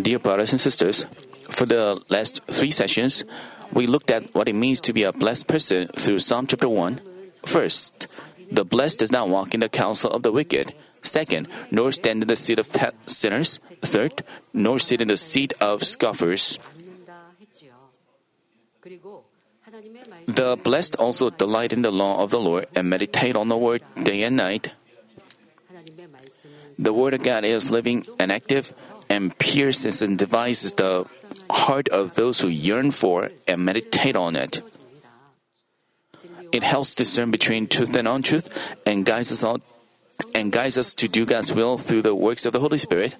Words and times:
Dear 0.00 0.18
brothers 0.18 0.50
and 0.50 0.60
sisters, 0.60 1.06
for 1.50 1.66
the 1.66 2.02
last 2.08 2.40
three 2.50 2.72
sessions, 2.72 3.24
we 3.72 3.86
looked 3.86 4.10
at 4.10 4.34
what 4.34 4.48
it 4.48 4.54
means 4.54 4.80
to 4.80 4.92
be 4.92 5.04
a 5.04 5.12
blessed 5.12 5.46
person 5.46 5.86
through 5.86 6.18
Psalm 6.18 6.48
chapter 6.48 6.68
1. 6.68 7.00
First, 7.44 8.08
the 8.50 8.64
blessed 8.64 8.98
does 8.98 9.12
not 9.12 9.28
walk 9.28 9.54
in 9.54 9.60
the 9.60 9.68
counsel 9.68 10.10
of 10.10 10.24
the 10.24 10.32
wicked. 10.32 10.74
Second, 11.02 11.46
nor 11.70 11.92
stand 11.92 12.22
in 12.22 12.28
the 12.28 12.34
seat 12.34 12.58
of 12.58 12.68
sinners. 13.06 13.60
Third, 13.82 14.24
nor 14.52 14.80
sit 14.80 15.00
in 15.00 15.08
the 15.08 15.16
seat 15.16 15.52
of 15.60 15.84
scoffers. 15.84 16.58
The 20.26 20.58
blessed 20.60 20.96
also 20.96 21.30
delight 21.30 21.72
in 21.72 21.82
the 21.82 21.92
law 21.92 22.22
of 22.22 22.30
the 22.30 22.40
Lord 22.40 22.66
and 22.74 22.90
meditate 22.90 23.36
on 23.36 23.48
the 23.48 23.56
word 23.56 23.82
day 24.02 24.24
and 24.24 24.36
night. 24.36 24.72
The 26.80 26.94
Word 26.94 27.12
of 27.12 27.22
God 27.22 27.44
is 27.44 27.70
living 27.70 28.06
and 28.18 28.32
active 28.32 28.72
and 29.10 29.36
pierces 29.36 30.00
and 30.00 30.16
devises 30.16 30.72
the 30.72 31.04
heart 31.50 31.88
of 31.88 32.14
those 32.14 32.40
who 32.40 32.48
yearn 32.48 32.90
for 32.90 33.28
and 33.46 33.66
meditate 33.66 34.16
on 34.16 34.34
it. 34.34 34.62
It 36.52 36.62
helps 36.62 36.94
discern 36.94 37.30
between 37.30 37.68
truth 37.68 37.94
and 37.94 38.08
untruth 38.08 38.48
and 38.86 39.04
guides 39.04 39.30
us 39.30 39.44
and 40.34 40.50
guides 40.50 40.78
us 40.78 40.94
to 40.96 41.06
do 41.06 41.26
God's 41.26 41.52
will 41.52 41.76
through 41.76 42.00
the 42.00 42.14
works 42.14 42.46
of 42.46 42.54
the 42.54 42.60
Holy 42.60 42.78
Spirit. 42.78 43.14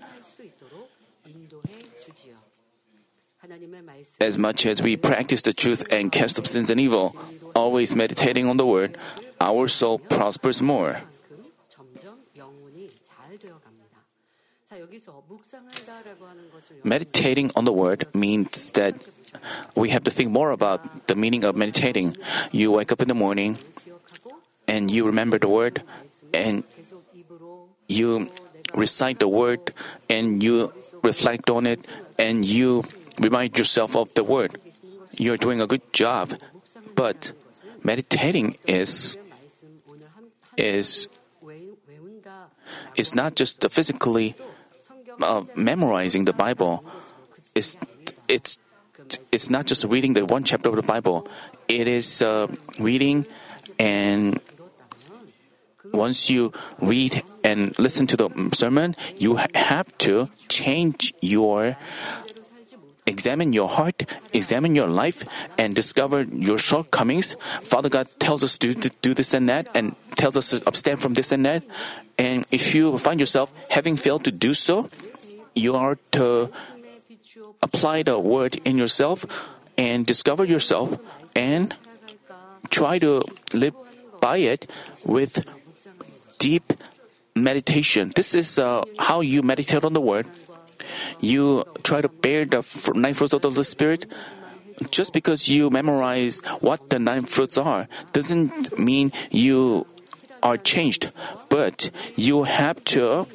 As 4.20 4.38
much 4.38 4.64
as 4.64 4.80
we 4.80 4.96
practice 4.96 5.42
the 5.42 5.52
truth 5.52 5.84
and 5.92 6.10
cast 6.10 6.40
off 6.40 6.46
sins 6.46 6.70
and 6.70 6.80
evil, 6.80 7.14
always 7.54 7.94
meditating 7.94 8.48
on 8.48 8.56
the 8.56 8.66
word, 8.66 8.96
our 9.38 9.68
soul 9.68 9.98
prospers 9.98 10.62
more. 10.62 11.02
Meditating 16.84 17.50
on 17.54 17.64
the 17.64 17.72
word 17.72 18.06
means 18.14 18.72
that 18.72 18.94
we 19.74 19.90
have 19.90 20.04
to 20.04 20.10
think 20.10 20.30
more 20.30 20.50
about 20.50 21.06
the 21.06 21.14
meaning 21.14 21.44
of 21.44 21.54
meditating. 21.56 22.16
You 22.50 22.72
wake 22.72 22.92
up 22.92 23.00
in 23.02 23.08
the 23.08 23.14
morning 23.14 23.58
and 24.66 24.90
you 24.90 25.06
remember 25.06 25.38
the 25.38 25.48
word 25.48 25.82
and 26.34 26.64
you 27.88 28.30
recite 28.74 29.18
the 29.18 29.28
word 29.28 29.72
and 30.08 30.42
you 30.42 30.72
reflect 31.02 31.50
on 31.50 31.66
it 31.66 31.86
and 32.18 32.44
you 32.44 32.84
remind 33.18 33.58
yourself 33.58 33.96
of 33.96 34.12
the 34.14 34.24
word. 34.24 34.58
You're 35.16 35.36
doing 35.36 35.60
a 35.60 35.66
good 35.66 35.92
job. 35.92 36.34
But 36.94 37.32
meditating 37.82 38.56
is 38.66 39.16
is 40.56 41.08
is 42.96 43.14
not 43.14 43.34
just 43.34 43.64
physically 43.70 44.34
uh, 45.22 45.44
memorizing 45.54 46.24
the 46.24 46.32
Bible. 46.32 46.84
is 47.54 47.76
it's 48.28 48.58
it's 49.32 49.50
not 49.50 49.66
just 49.66 49.84
reading 49.84 50.14
the 50.14 50.24
one 50.24 50.44
chapter 50.44 50.68
of 50.68 50.76
the 50.76 50.86
Bible. 50.86 51.26
It 51.68 51.88
is 51.88 52.22
uh, 52.22 52.46
reading 52.78 53.26
and 53.78 54.40
once 55.92 56.30
you 56.30 56.52
read 56.78 57.22
and 57.42 57.76
listen 57.78 58.06
to 58.06 58.16
the 58.16 58.30
sermon, 58.52 58.94
you 59.16 59.36
have 59.54 59.90
to 59.98 60.30
change 60.48 61.14
your 61.20 61.76
examine 63.06 63.52
your 63.52 63.68
heart, 63.68 64.06
examine 64.32 64.76
your 64.76 64.86
life, 64.86 65.24
and 65.58 65.74
discover 65.74 66.22
your 66.22 66.58
shortcomings. 66.58 67.34
Father 67.62 67.88
God 67.88 68.06
tells 68.20 68.44
us 68.44 68.56
to, 68.58 68.72
to 68.74 68.88
do 69.02 69.14
this 69.14 69.34
and 69.34 69.48
that, 69.48 69.66
and 69.74 69.96
tells 70.14 70.36
us 70.36 70.50
to 70.50 70.62
abstain 70.66 70.96
from 70.96 71.14
this 71.14 71.32
and 71.32 71.44
that. 71.44 71.64
And 72.18 72.46
if 72.52 72.74
you 72.74 72.98
find 72.98 73.18
yourself 73.18 73.50
having 73.70 73.96
failed 73.96 74.24
to 74.24 74.30
do 74.30 74.54
so, 74.54 74.90
you 75.54 75.74
are 75.76 75.96
to 76.12 76.50
apply 77.62 78.02
the 78.02 78.18
word 78.18 78.56
in 78.64 78.78
yourself 78.78 79.24
and 79.76 80.06
discover 80.06 80.44
yourself 80.44 80.98
and 81.34 81.76
try 82.70 82.98
to 82.98 83.22
live 83.54 83.74
by 84.20 84.36
it 84.38 84.70
with 85.04 85.44
deep 86.38 86.72
meditation. 87.34 88.12
This 88.14 88.34
is 88.34 88.58
uh, 88.58 88.84
how 88.98 89.20
you 89.20 89.42
meditate 89.42 89.84
on 89.84 89.92
the 89.92 90.00
word. 90.00 90.26
You 91.20 91.64
try 91.82 92.00
to 92.00 92.08
bear 92.08 92.44
the 92.44 92.64
nine 92.94 93.14
fruits 93.14 93.32
of 93.32 93.42
the 93.42 93.64
Spirit. 93.64 94.10
Just 94.90 95.12
because 95.12 95.48
you 95.48 95.68
memorize 95.68 96.40
what 96.60 96.88
the 96.88 96.98
nine 96.98 97.24
fruits 97.24 97.58
are 97.58 97.86
doesn't 98.12 98.78
mean 98.78 99.12
you 99.30 99.86
are 100.42 100.56
changed, 100.56 101.12
but 101.50 101.90
you 102.16 102.44
have 102.44 102.82
to 102.84 103.26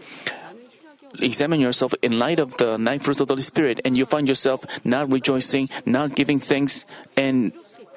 examine 1.22 1.60
yourself 1.60 1.94
in 2.02 2.20
light 2.20 2.40
of 2.40 2.56
the 2.58 2.78
nine 2.78 3.00
fruits 3.00 3.20
of 3.20 3.28
the 3.28 3.34
Holy 3.34 3.44
Spirit 3.44 3.80
and 3.86 3.98
you 3.98 4.06
find 4.06 4.28
yourself 4.28 4.66
not 4.84 5.12
rejoicing, 5.12 5.70
not 5.86 6.16
giving 6.16 6.40
thanks, 6.40 6.86
and 7.18 7.52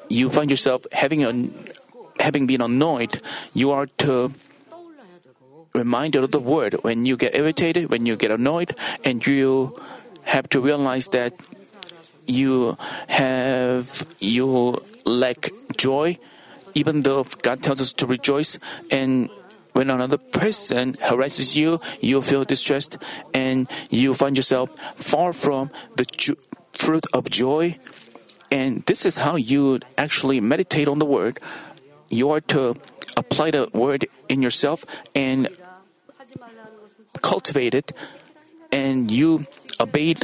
you 0.09 0.31
find 0.31 0.51
yourself 0.51 0.87
having 0.93 1.25
a, 1.25 1.33
having 2.23 2.47
been 2.47 2.61
annoyed, 2.61 3.21
you 3.55 3.71
are 3.71 3.87
to 3.87 4.33
remind 5.75 6.17
of 6.17 6.31
the 6.31 6.41
word. 6.41 6.75
When 6.83 7.07
you 7.07 7.17
get 7.17 7.35
irritated, 7.35 7.91
when 7.91 8.07
you 8.07 8.17
get 8.17 8.31
annoyed, 8.31 8.75
and 9.05 9.25
you 9.27 9.79
have 10.25 10.49
to 10.51 10.61
realize 10.61 11.09
that 11.09 11.35
you 12.27 12.77
have 13.09 14.07
you 14.19 14.83
lack 15.05 15.51
joy, 15.77 16.19
even 16.75 17.03
though 17.03 17.25
God 17.43 17.63
tells 17.63 17.81
us 17.81 17.93
to 17.95 18.07
rejoice 18.07 18.59
and 18.91 19.31
when 19.79 19.91
another 19.91 20.19
person 20.19 20.99
harasses 20.99 21.55
you, 21.55 21.79
you 22.01 22.21
feel 22.21 22.43
distressed 22.43 22.99
and 23.33 23.71
you 23.91 24.13
find 24.13 24.37
yourself 24.37 24.75
far 24.97 25.33
from 25.33 25.71
the 25.95 26.03
ju- 26.05 26.35
fruit 26.73 27.07
of 27.15 27.31
joy. 27.31 27.79
And 28.51 28.83
this 28.87 29.07
is 29.07 29.19
how 29.19 29.37
you 29.37 29.79
actually 29.97 30.41
meditate 30.41 30.89
on 30.89 30.99
the 30.99 31.07
word. 31.07 31.39
You 32.11 32.33
are 32.33 32.41
to 32.51 32.75
apply 33.17 33.53
the 33.53 33.71
word 33.73 34.11
in 34.29 34.43
yourself 34.43 34.85
and 35.15 35.47
cultivate 37.23 37.73
it. 37.73 37.93
And 38.73 39.13
you 39.13 39.47
obey, 39.79 40.17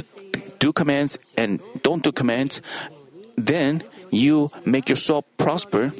do 0.58 0.72
commands 0.72 1.16
and 1.38 1.62
don't 1.86 2.02
do 2.02 2.10
commands. 2.10 2.60
Then 3.38 3.84
you 4.10 4.50
make 4.64 4.88
yourself 4.88 5.24
prosper. 5.38 5.94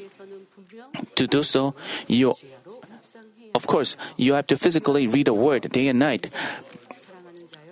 To 1.14 1.26
do 1.28 1.42
so, 1.42 1.74
you 2.08 2.34
of 3.54 3.66
course, 3.66 3.96
you 4.16 4.34
have 4.34 4.48
to 4.48 4.58
physically 4.58 5.06
read 5.06 5.28
a 5.28 5.34
word 5.34 5.70
day 5.70 5.86
and 5.86 5.98
night. 5.98 6.28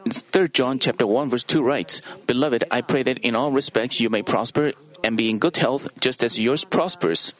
3 0.08 0.48
John 0.48 0.78
chapter 0.78 1.06
1 1.06 1.30
verse 1.30 1.44
2 1.44 1.62
writes, 1.62 2.02
"Beloved, 2.26 2.64
I 2.70 2.82
pray 2.82 3.02
that 3.02 3.18
in 3.18 3.34
all 3.34 3.50
respects 3.50 4.00
you 4.00 4.10
may 4.10 4.22
prosper 4.22 4.72
and 5.02 5.16
be 5.16 5.30
in 5.30 5.38
good 5.38 5.58
health 5.58 5.90
just 5.98 6.22
as 6.22 6.38
yours 6.38 6.64
prospers." 6.64 7.34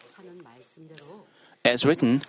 As 1.65 1.87
written, 1.87 2.23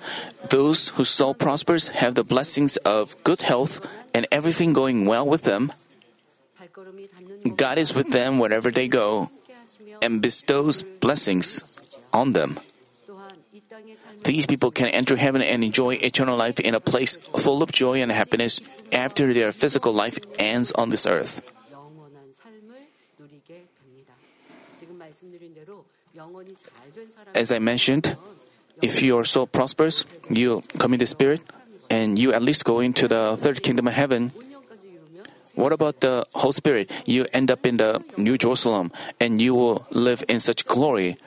those 0.49 0.93
whose 0.93 1.09
soul 1.09 1.33
prospers 1.33 1.97
have 1.97 2.13
the 2.13 2.23
blessings 2.23 2.77
of 2.85 3.17
good 3.25 3.41
health 3.41 3.81
and 4.13 4.29
everything 4.29 4.73
going 4.73 5.05
well 5.09 5.25
with 5.25 5.49
them. 5.49 5.73
God 7.57 7.77
is 7.81 7.93
with 7.93 8.13
them 8.13 8.37
wherever 8.37 8.69
they 8.69 8.87
go 8.87 9.29
and 10.01 10.21
bestows 10.21 10.85
blessings 11.01 11.65
on 12.13 12.37
them. 12.37 12.61
These 14.23 14.45
people 14.45 14.71
can 14.71 14.87
enter 14.87 15.15
heaven 15.15 15.41
and 15.41 15.63
enjoy 15.63 15.95
eternal 15.95 16.37
life 16.37 16.59
in 16.59 16.75
a 16.75 16.79
place 16.79 17.17
full 17.37 17.61
of 17.61 17.71
joy 17.71 18.01
and 18.01 18.11
happiness 18.11 18.61
after 18.91 19.33
their 19.33 19.51
physical 19.51 19.93
life 19.93 20.17
ends 20.39 20.71
on 20.71 20.89
this 20.89 21.05
earth. 21.05 21.41
As 27.33 27.51
I 27.51 27.59
mentioned, 27.59 28.17
if 28.81 29.01
you 29.01 29.17
are 29.17 29.23
so 29.23 29.45
prosperous, 29.45 30.05
you 30.29 30.61
in 30.79 30.99
the 30.99 31.05
spirit, 31.05 31.41
and 31.89 32.17
you 32.17 32.33
at 32.33 32.41
least 32.41 32.63
go 32.65 32.79
into 32.79 33.07
the 33.07 33.35
third 33.37 33.63
kingdom 33.63 33.87
of 33.87 33.93
heaven. 33.93 34.31
What 35.55 35.71
about 35.71 36.01
the 36.01 36.25
Holy 36.33 36.53
Spirit? 36.53 36.91
You 37.05 37.25
end 37.33 37.51
up 37.51 37.65
in 37.65 37.77
the 37.77 38.03
New 38.17 38.37
Jerusalem, 38.37 38.91
and 39.19 39.41
you 39.41 39.53
will 39.53 39.85
live 39.91 40.23
in 40.27 40.39
such 40.39 40.65
glory 40.65 41.17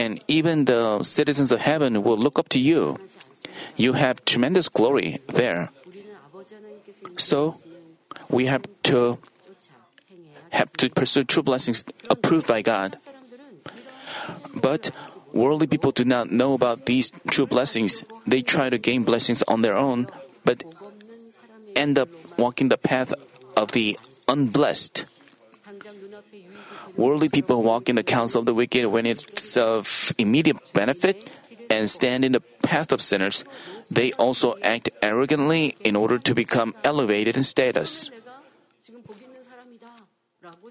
and 0.00 0.16
even 0.28 0.64
the 0.64 1.04
citizens 1.04 1.52
of 1.52 1.60
heaven 1.60 2.00
will 2.00 2.16
look 2.16 2.40
up 2.40 2.48
to 2.48 2.58
you. 2.58 2.96
You 3.76 3.92
have 4.00 4.24
tremendous 4.24 4.72
glory 4.72 5.20
there. 5.28 5.68
So, 7.20 7.60
we 8.32 8.48
have 8.48 8.64
to 8.88 9.20
have 10.56 10.72
to 10.80 10.88
pursue 10.88 11.24
true 11.24 11.44
blessings 11.44 11.84
approved 12.08 12.48
by 12.48 12.64
God. 12.64 12.96
But 14.56 14.90
worldly 15.36 15.68
people 15.68 15.92
do 15.92 16.08
not 16.08 16.32
know 16.32 16.56
about 16.56 16.88
these 16.88 17.12
true 17.28 17.46
blessings. 17.46 18.02
They 18.26 18.40
try 18.40 18.72
to 18.72 18.80
gain 18.80 19.04
blessings 19.04 19.44
on 19.44 19.60
their 19.60 19.76
own, 19.76 20.08
but 20.48 20.64
end 21.76 22.00
up 22.00 22.08
walking 22.40 22.72
the 22.72 22.80
path 22.80 23.12
of 23.54 23.76
the 23.76 24.00
unblessed. 24.26 25.04
Worldly 27.00 27.30
people 27.30 27.62
walk 27.62 27.88
in 27.88 27.96
the 27.96 28.04
counsel 28.04 28.40
of 28.40 28.46
the 28.46 28.52
wicked 28.52 28.84
when 28.84 29.06
it's 29.06 29.56
of 29.56 30.12
immediate 30.18 30.60
benefit 30.74 31.32
and 31.72 31.88
stand 31.88 32.26
in 32.28 32.32
the 32.32 32.44
path 32.60 32.92
of 32.92 33.00
sinners. 33.00 33.42
They 33.90 34.12
also 34.20 34.60
act 34.60 34.90
arrogantly 35.00 35.80
in 35.80 35.96
order 35.96 36.18
to 36.18 36.34
become 36.34 36.74
elevated 36.84 37.40
in 37.40 37.42
status. 37.42 38.10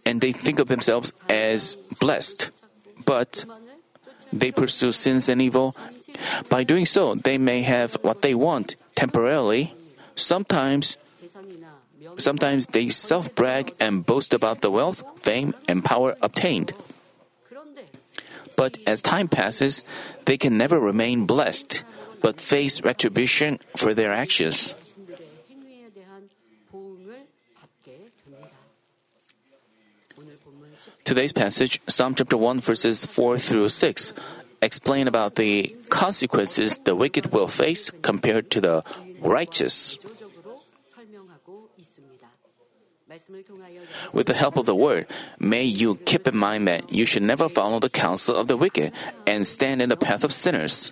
And 0.05 0.21
they 0.21 0.31
think 0.31 0.59
of 0.59 0.67
themselves 0.67 1.13
as 1.29 1.81
blessed, 1.97 2.51
but 3.05 3.45
they 4.31 4.51
pursue 4.51 4.91
sins 4.91 5.29
and 5.29 5.41
evil. 5.41 5.73
By 6.47 6.61
doing 6.61 6.85
so, 6.85 7.15
they 7.15 7.39
may 7.39 7.63
have 7.65 7.97
what 8.05 8.21
they 8.21 8.35
want 8.35 8.75
temporarily. 8.93 9.73
Sometimes 10.13 11.01
Sometimes 12.19 12.67
they 12.67 12.89
self 12.89 13.33
brag 13.33 13.73
and 13.79 14.05
boast 14.05 14.33
about 14.33 14.59
the 14.59 14.69
wealth, 14.69 15.03
fame, 15.17 15.55
and 15.67 15.83
power 15.83 16.15
obtained. 16.21 16.73
But 18.57 18.77
as 18.85 19.01
time 19.01 19.29
passes, 19.29 19.85
they 20.25 20.37
can 20.37 20.57
never 20.57 20.79
remain 20.79 21.25
blessed, 21.25 21.83
but 22.21 22.41
face 22.41 22.83
retribution 22.83 23.59
for 23.77 23.93
their 23.93 24.11
actions. 24.11 24.75
Today's 31.05 31.33
passage, 31.33 31.79
Psalm 31.87 32.13
chapter 32.15 32.37
1, 32.37 32.59
verses 32.59 33.05
4 33.05 33.39
through 33.39 33.69
6, 33.69 34.13
explain 34.61 35.07
about 35.07 35.35
the 35.35 35.75
consequences 35.89 36.79
the 36.79 36.95
wicked 36.95 37.31
will 37.31 37.47
face 37.47 37.89
compared 38.03 38.51
to 38.51 38.61
the 38.61 38.83
righteous. 39.21 39.97
With 44.13 44.27
the 44.27 44.33
help 44.33 44.57
of 44.57 44.65
the 44.65 44.75
word, 44.75 45.07
may 45.39 45.63
you 45.63 45.95
keep 45.95 46.27
in 46.27 46.37
mind 46.37 46.67
that 46.67 46.91
you 46.91 47.05
should 47.05 47.23
never 47.23 47.49
follow 47.49 47.79
the 47.79 47.89
counsel 47.89 48.35
of 48.35 48.47
the 48.47 48.57
wicked 48.57 48.91
and 49.27 49.45
stand 49.45 49.81
in 49.81 49.89
the 49.89 49.97
path 49.97 50.23
of 50.23 50.33
sinners. 50.33 50.91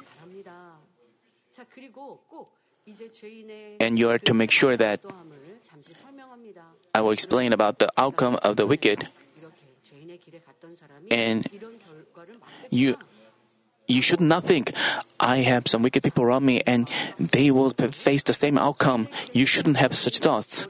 And 3.80 4.00
you 4.00 4.10
are 4.10 4.20
to 4.20 4.34
make 4.34 4.52
sure 4.52 4.78
that 4.78 5.02
I 6.94 7.02
will 7.02 7.12
explain 7.12 7.54
about 7.54 7.80
the 7.80 7.90
outcome 7.98 8.40
of 8.44 8.56
the 8.56 8.66
wicked. 8.66 9.10
And 11.12 11.48
you 12.70 12.98
you 13.88 14.02
should 14.02 14.20
not 14.20 14.44
think, 14.44 14.74
I 15.20 15.48
have 15.48 15.68
some 15.68 15.82
wicked 15.82 16.04
people 16.04 16.24
around 16.24 16.44
me 16.46 16.62
and 16.68 16.90
they 17.20 17.52
will 17.52 17.70
face 17.72 18.24
the 18.24 18.34
same 18.34 18.58
outcome. 18.58 19.08
You 19.32 19.46
shouldn't 19.46 19.78
have 19.78 19.96
such 19.96 20.20
thoughts. 20.20 20.68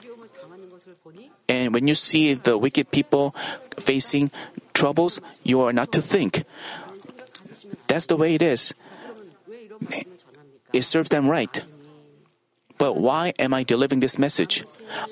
And 1.50 1.74
when 1.74 1.88
you 1.88 1.96
see 1.96 2.34
the 2.34 2.58
wicked 2.58 2.92
people 2.92 3.32
facing 3.80 4.32
troubles, 4.74 5.22
you 5.44 5.62
are 5.62 5.74
not 5.74 5.92
to 5.94 6.02
think. 6.02 6.44
That's 7.88 8.08
the 8.08 8.18
way 8.18 8.36
it 8.36 8.42
is. 8.42 8.74
It 10.74 10.84
serves 10.84 11.10
them 11.10 11.30
right. 11.30 11.64
But 12.78 12.94
why 12.98 13.34
am 13.40 13.54
I 13.54 13.64
delivering 13.64 14.02
this 14.02 14.20
message? 14.20 14.64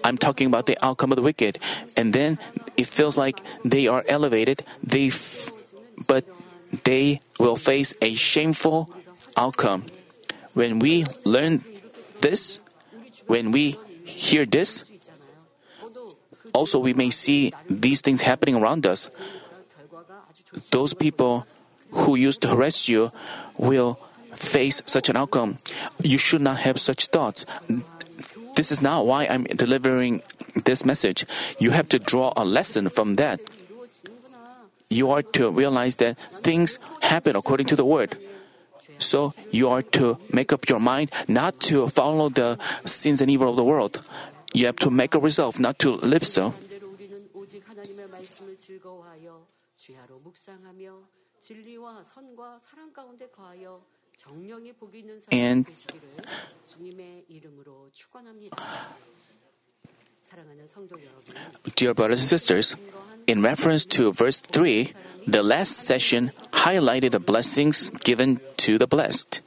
I'm 0.03 0.17
talking 0.17 0.47
about 0.47 0.67
the 0.67 0.77
outcome 0.85 1.11
of 1.11 1.15
the 1.15 1.23
wicked, 1.25 1.57
and 1.97 2.13
then 2.13 2.37
it 2.77 2.85
feels 2.85 3.17
like 3.17 3.41
they 3.63 3.87
are 3.87 4.03
elevated. 4.07 4.61
They, 4.83 5.07
f- 5.07 5.51
but 6.05 6.25
they 6.83 7.21
will 7.39 7.55
face 7.55 7.95
a 8.01 8.13
shameful 8.13 8.89
outcome. 9.35 9.85
When 10.53 10.77
we 10.77 11.05
learn 11.25 11.63
this, 12.21 12.59
when 13.25 13.51
we 13.51 13.79
hear 14.05 14.45
this, 14.45 14.85
also, 16.55 16.79
we 16.79 16.95
may 16.95 17.11
see 17.11 17.51
these 17.67 17.99
things 17.99 18.23
happening 18.23 18.55
around 18.55 18.87
us. 18.87 19.11
Those 20.71 20.95
people 20.95 21.45
who 21.91 22.15
used 22.15 22.39
to 22.43 22.47
harass 22.47 22.87
you 22.87 23.11
will 23.57 23.99
face 24.31 24.81
such 24.85 25.11
an 25.11 25.19
outcome. 25.19 25.59
You 25.99 26.17
should 26.17 26.39
not 26.39 26.63
have 26.63 26.79
such 26.79 27.07
thoughts. 27.11 27.45
This 28.55 28.71
is 28.71 28.81
not 28.81 29.05
why 29.05 29.27
I'm 29.27 29.43
delivering 29.43 30.23
this 30.63 30.85
message. 30.85 31.27
You 31.59 31.71
have 31.71 31.89
to 31.89 31.99
draw 31.99 32.31
a 32.37 32.47
lesson 32.47 32.87
from 32.87 33.15
that. 33.15 33.43
You 34.89 35.11
are 35.11 35.23
to 35.35 35.51
realize 35.51 35.97
that 35.97 36.15
things 36.39 36.79
happen 37.01 37.35
according 37.35 37.67
to 37.67 37.75
the 37.75 37.83
word. 37.83 38.15
So 38.99 39.33
you 39.51 39.67
are 39.67 39.81
to 39.99 40.17
make 40.31 40.53
up 40.53 40.69
your 40.69 40.79
mind 40.79 41.11
not 41.27 41.59
to 41.67 41.89
follow 41.89 42.29
the 42.29 42.57
sins 42.85 43.19
and 43.19 43.29
evil 43.29 43.49
of 43.49 43.57
the 43.59 43.67
world 43.67 43.99
you 44.55 44.65
have 44.65 44.77
to 44.77 44.89
make 44.89 45.13
a 45.13 45.19
resolve 45.19 45.59
not 45.59 45.77
to 45.79 45.91
live 45.99 46.23
so. 46.23 46.53
And 55.31 55.65
dear 61.75 61.93
brothers 61.93 62.21
and 62.21 62.29
sisters, 62.29 62.75
in 63.27 63.41
reference 63.41 63.85
to 63.85 64.11
verse 64.11 64.39
3, 64.39 64.93
the 65.27 65.43
last 65.43 65.77
session 65.77 66.31
highlighted 66.51 67.11
the 67.11 67.19
blessings 67.19 67.89
given 67.89 68.39
to 68.57 68.77
the 68.77 68.87
blessed 68.87 69.41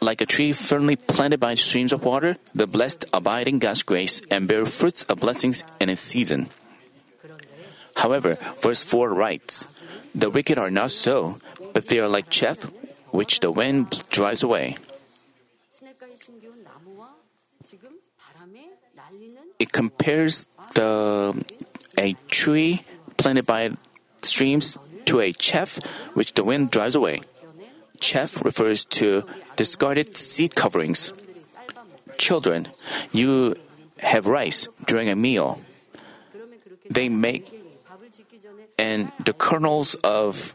like 0.00 0.20
a 0.20 0.26
tree 0.26 0.52
firmly 0.52 0.96
planted 0.96 1.40
by 1.40 1.54
streams 1.54 1.92
of 1.92 2.04
water, 2.04 2.36
the 2.54 2.66
blessed 2.66 3.04
abide 3.12 3.48
in 3.48 3.58
God's 3.58 3.82
grace 3.82 4.20
and 4.30 4.48
bear 4.48 4.64
fruits 4.64 5.04
of 5.04 5.20
blessings 5.20 5.64
in 5.80 5.88
its 5.88 6.00
season. 6.00 6.48
However, 7.96 8.38
verse 8.60 8.82
4 8.82 9.10
writes, 9.10 9.68
The 10.14 10.30
wicked 10.30 10.58
are 10.58 10.70
not 10.70 10.90
so, 10.90 11.38
but 11.72 11.86
they 11.86 11.98
are 11.98 12.08
like 12.08 12.30
chaff 12.30 12.64
which 13.10 13.40
the 13.40 13.50
wind 13.50 14.08
drives 14.08 14.42
away. 14.42 14.76
It 19.58 19.72
compares 19.72 20.48
the, 20.74 21.44
a 21.98 22.16
tree 22.28 22.82
planted 23.16 23.46
by 23.46 23.70
streams 24.22 24.78
to 25.06 25.20
a 25.20 25.32
chaff 25.32 25.78
which 26.14 26.34
the 26.34 26.44
wind 26.44 26.70
drives 26.70 26.94
away. 26.94 27.20
Chaff 28.00 28.42
refers 28.44 28.84
to 28.98 29.24
discarded 29.56 30.16
seat 30.16 30.54
coverings. 30.54 31.12
Children, 32.18 32.68
you 33.12 33.56
have 33.98 34.26
rice 34.26 34.68
during 34.86 35.08
a 35.08 35.16
meal. 35.16 35.60
They 36.90 37.08
make 37.08 37.50
and 38.78 39.12
the 39.24 39.32
kernels 39.32 39.94
of 40.02 40.54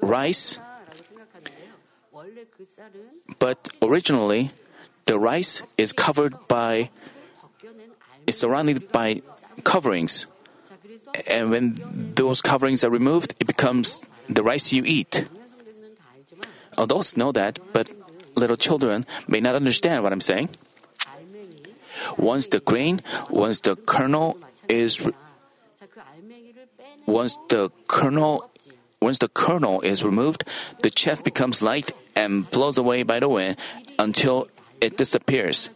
rice, 0.00 0.58
but 3.38 3.68
originally 3.82 4.50
the 5.06 5.18
rice 5.18 5.62
is 5.76 5.92
covered 5.92 6.34
by 6.48 6.90
is 8.26 8.38
surrounded 8.38 8.92
by 8.92 9.22
coverings. 9.64 10.26
And 11.26 11.50
when 11.50 11.74
those 12.14 12.40
coverings 12.40 12.84
are 12.84 12.90
removed, 12.90 13.34
it 13.40 13.46
becomes 13.46 14.06
the 14.28 14.42
rice 14.42 14.72
you 14.72 14.82
eat. 14.86 15.26
Adults 16.78 17.16
know 17.16 17.32
that, 17.32 17.58
but 17.72 17.90
little 18.34 18.56
children 18.56 19.06
may 19.28 19.40
not 19.40 19.54
understand 19.54 20.02
what 20.02 20.12
I'm 20.12 20.20
saying. 20.20 20.48
Once 22.16 22.48
the 22.48 22.60
grain, 22.60 23.00
once 23.30 23.60
the 23.60 23.76
kernel 23.76 24.38
is 24.68 25.00
once 27.06 27.38
the 27.48 27.70
kernel 27.86 28.50
once 29.00 29.18
the 29.18 29.28
kernel 29.28 29.80
is 29.82 30.04
removed, 30.04 30.44
the 30.82 30.90
chaff 30.90 31.22
becomes 31.22 31.62
light 31.62 31.90
and 32.14 32.48
blows 32.50 32.78
away 32.78 33.02
by 33.02 33.18
the 33.18 33.28
wind 33.28 33.56
until 33.98 34.46
it 34.80 34.96
disappears. 34.96 35.70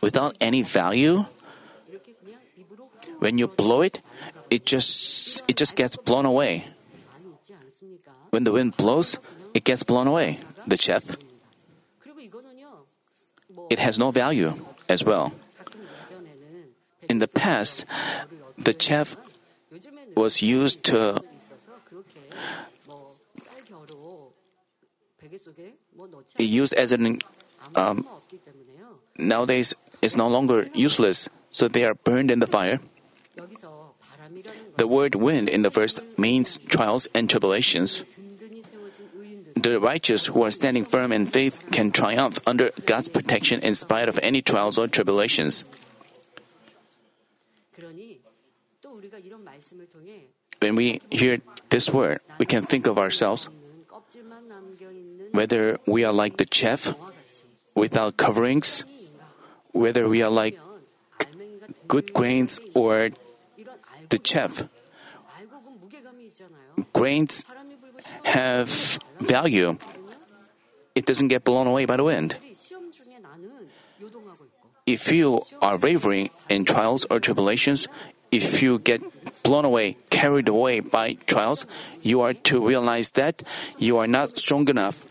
Without 0.00 0.36
any 0.40 0.62
value, 0.62 1.26
when 3.18 3.38
you 3.38 3.48
blow 3.48 3.82
it, 3.82 4.00
it 4.50 4.64
just 4.66 5.42
it 5.48 5.56
just 5.56 5.76
gets 5.76 5.96
blown 5.96 6.24
away. 6.24 6.68
When 8.30 8.44
the 8.44 8.52
wind 8.52 8.76
blows, 8.76 9.18
it 9.56 9.64
gets 9.64 9.82
blown 9.82 10.06
away, 10.06 10.38
the 10.66 10.76
chaff. 10.76 11.16
It 13.70 13.78
has 13.78 13.98
no 13.98 14.10
value 14.10 14.52
as 14.86 15.02
well. 15.02 15.32
In 17.08 17.24
the 17.24 17.26
past, 17.26 17.86
the 18.58 18.74
chaff 18.74 19.16
was 20.14 20.42
used 20.42 20.84
to 20.92 21.24
it 26.38 26.44
used 26.44 26.74
as 26.74 26.92
an 26.92 27.20
um, 27.74 28.06
nowadays 29.16 29.74
it's 30.02 30.16
no 30.16 30.28
longer 30.28 30.68
useless 30.74 31.28
so 31.50 31.68
they 31.68 31.84
are 31.84 31.94
burned 31.94 32.30
in 32.30 32.40
the 32.40 32.46
fire 32.46 32.78
the 34.76 34.86
word 34.86 35.14
wind 35.14 35.48
in 35.48 35.62
the 35.62 35.70
verse 35.70 36.00
means 36.16 36.58
trials 36.68 37.08
and 37.14 37.28
tribulations 37.28 38.04
the 39.56 39.80
righteous 39.80 40.26
who 40.26 40.44
are 40.44 40.50
standing 40.50 40.84
firm 40.84 41.10
in 41.12 41.26
faith 41.26 41.58
can 41.72 41.90
triumph 41.90 42.38
under 42.46 42.70
God's 42.84 43.08
protection 43.08 43.60
in 43.62 43.74
spite 43.74 44.08
of 44.08 44.20
any 44.22 44.42
trials 44.42 44.78
or 44.78 44.86
tribulations. 44.86 45.64
When 50.60 50.74
we 50.76 51.00
hear 51.10 51.40
this 51.70 51.90
word, 51.90 52.20
we 52.38 52.46
can 52.46 52.62
think 52.64 52.86
of 52.86 52.98
ourselves 52.98 53.48
whether 55.32 55.78
we 55.86 56.04
are 56.04 56.12
like 56.12 56.36
the 56.36 56.46
chef 56.50 56.94
without 57.74 58.16
coverings, 58.16 58.84
whether 59.72 60.08
we 60.08 60.22
are 60.22 60.30
like 60.30 60.58
good 61.88 62.12
grains 62.12 62.60
or 62.74 63.10
the 64.08 64.20
chef. 64.22 64.64
Grains 66.92 67.44
have 68.24 68.98
value. 69.20 69.78
It 70.94 71.06
doesn't 71.06 71.28
get 71.28 71.44
blown 71.44 71.66
away 71.66 71.84
by 71.84 71.96
the 71.96 72.04
wind. 72.04 72.36
If 74.86 75.10
you 75.10 75.42
are 75.60 75.76
wavering 75.76 76.30
in 76.48 76.64
trials 76.64 77.06
or 77.10 77.18
tribulations, 77.18 77.88
if 78.30 78.62
you 78.62 78.78
get 78.78 79.02
blown 79.42 79.64
away, 79.64 79.96
carried 80.10 80.48
away 80.48 80.80
by 80.80 81.14
trials, 81.26 81.66
you 82.02 82.20
are 82.20 82.34
to 82.50 82.64
realize 82.64 83.10
that 83.12 83.42
you 83.78 83.98
are 83.98 84.06
not 84.06 84.38
strong 84.38 84.68
enough. 84.68 85.04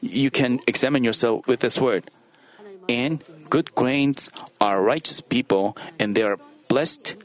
You 0.00 0.30
can 0.30 0.60
examine 0.66 1.04
yourself 1.04 1.46
with 1.46 1.60
this 1.60 1.80
word. 1.80 2.04
And 2.88 3.22
good 3.48 3.74
grains 3.74 4.30
are 4.60 4.82
righteous 4.82 5.20
people, 5.20 5.76
and 5.98 6.14
they 6.14 6.22
are 6.22 6.38
blessed. 6.68 7.16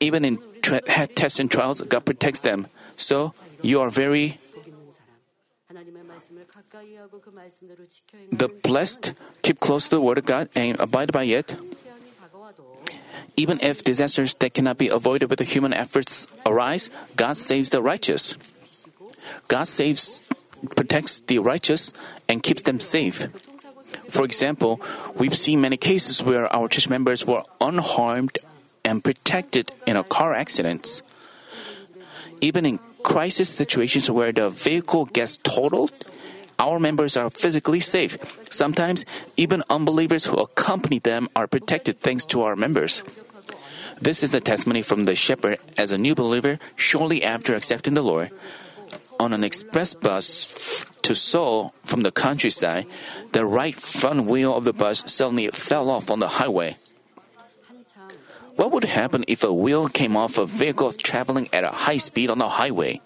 Even 0.00 0.24
in 0.24 0.38
tra- 0.62 0.80
tests 1.14 1.38
and 1.38 1.50
trials, 1.50 1.80
God 1.82 2.04
protects 2.04 2.40
them. 2.40 2.66
So 2.96 3.34
you 3.62 3.80
are 3.80 3.90
very 3.90 4.38
the 8.30 8.48
blessed 8.62 9.14
keep 9.42 9.60
close 9.60 9.88
to 9.88 9.96
the 9.96 10.00
word 10.00 10.18
of 10.18 10.26
God 10.26 10.48
and 10.54 10.78
abide 10.80 11.12
by 11.12 11.24
it. 11.24 11.56
Even 13.36 13.58
if 13.62 13.82
disasters 13.82 14.34
that 14.36 14.54
cannot 14.54 14.76
be 14.78 14.88
avoided 14.88 15.30
with 15.30 15.40
human 15.40 15.72
efforts 15.72 16.26
arise, 16.44 16.90
God 17.16 17.36
saves 17.36 17.70
the 17.70 17.82
righteous. 17.82 18.36
God 19.48 19.64
saves, 19.64 20.22
protects 20.76 21.22
the 21.22 21.38
righteous, 21.38 21.92
and 22.28 22.42
keeps 22.42 22.62
them 22.62 22.80
safe. 22.80 23.28
For 24.08 24.24
example, 24.24 24.80
we've 25.16 25.36
seen 25.36 25.60
many 25.60 25.76
cases 25.76 26.22
where 26.22 26.44
our 26.52 26.68
church 26.68 26.88
members 26.88 27.26
were 27.26 27.42
unharmed 27.60 28.36
and 28.84 29.02
protected 29.02 29.70
in 29.86 29.96
a 29.96 30.04
car 30.04 30.34
accident. 30.34 31.02
Even 32.40 32.66
in 32.66 32.78
crisis 33.02 33.48
situations 33.48 34.10
where 34.10 34.32
the 34.32 34.50
vehicle 34.50 35.06
gets 35.06 35.36
totaled, 35.36 35.92
our 36.58 36.78
members 36.78 37.16
are 37.16 37.30
physically 37.30 37.80
safe. 37.80 38.16
Sometimes, 38.50 39.04
even 39.36 39.62
unbelievers 39.68 40.26
who 40.26 40.36
accompany 40.38 40.98
them 40.98 41.28
are 41.34 41.46
protected 41.46 42.00
thanks 42.00 42.24
to 42.26 42.42
our 42.42 42.56
members. 42.56 43.02
This 44.00 44.22
is 44.22 44.34
a 44.34 44.40
testimony 44.40 44.82
from 44.82 45.04
the 45.04 45.14
shepherd 45.14 45.58
as 45.78 45.92
a 45.92 45.98
new 45.98 46.14
believer 46.14 46.58
shortly 46.76 47.22
after 47.22 47.54
accepting 47.54 47.94
the 47.94 48.02
Lord. 48.02 48.30
On 49.20 49.32
an 49.32 49.44
express 49.44 49.94
bus 49.94 50.84
to 51.02 51.14
Seoul 51.14 51.74
from 51.84 52.00
the 52.00 52.10
countryside, 52.10 52.86
the 53.32 53.46
right 53.46 53.74
front 53.74 54.26
wheel 54.26 54.56
of 54.56 54.64
the 54.64 54.72
bus 54.72 55.04
suddenly 55.06 55.48
fell 55.48 55.90
off 55.90 56.10
on 56.10 56.18
the 56.18 56.42
highway. 56.42 56.76
What 58.56 58.70
would 58.72 58.84
happen 58.84 59.24
if 59.28 59.44
a 59.44 59.52
wheel 59.52 59.88
came 59.88 60.16
off 60.16 60.38
a 60.38 60.46
vehicle 60.46 60.92
traveling 60.92 61.48
at 61.52 61.64
a 61.64 61.70
high 61.70 61.98
speed 61.98 62.30
on 62.30 62.40
a 62.40 62.48
highway? 62.48 63.00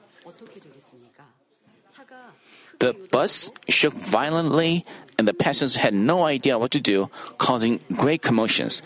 The 2.79 2.95
bus 3.11 3.51
shook 3.71 3.95
violently, 3.95 4.85
and 5.19 5.27
the 5.27 5.33
passengers 5.33 5.77
had 5.77 5.95
no 5.95 6.25
idea 6.25 6.59
what 6.59 6.73
to 6.73 6.81
do, 6.81 7.09
causing 7.39 7.81
great 7.95 8.21
commotions. 8.21 8.83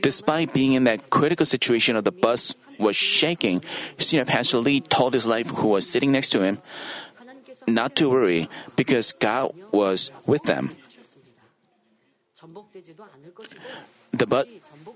Despite 0.00 0.54
being 0.54 0.74
in 0.74 0.84
that 0.84 1.10
critical 1.10 1.46
situation 1.46 1.96
of 1.96 2.04
the 2.04 2.12
bus 2.12 2.54
was 2.78 2.94
shaking, 2.94 3.64
Senior 3.98 4.26
Pastor 4.26 4.58
Lee 4.58 4.80
told 4.80 5.14
his 5.14 5.26
wife 5.26 5.50
who 5.50 5.68
was 5.68 5.88
sitting 5.88 6.12
next 6.12 6.30
to 6.30 6.42
him 6.42 6.62
not 7.66 7.96
to 7.96 8.08
worry 8.10 8.48
because 8.76 9.12
God 9.12 9.52
was 9.72 10.10
with 10.26 10.44
them. 10.44 10.70
The, 14.12 14.26
bu- 14.26 14.44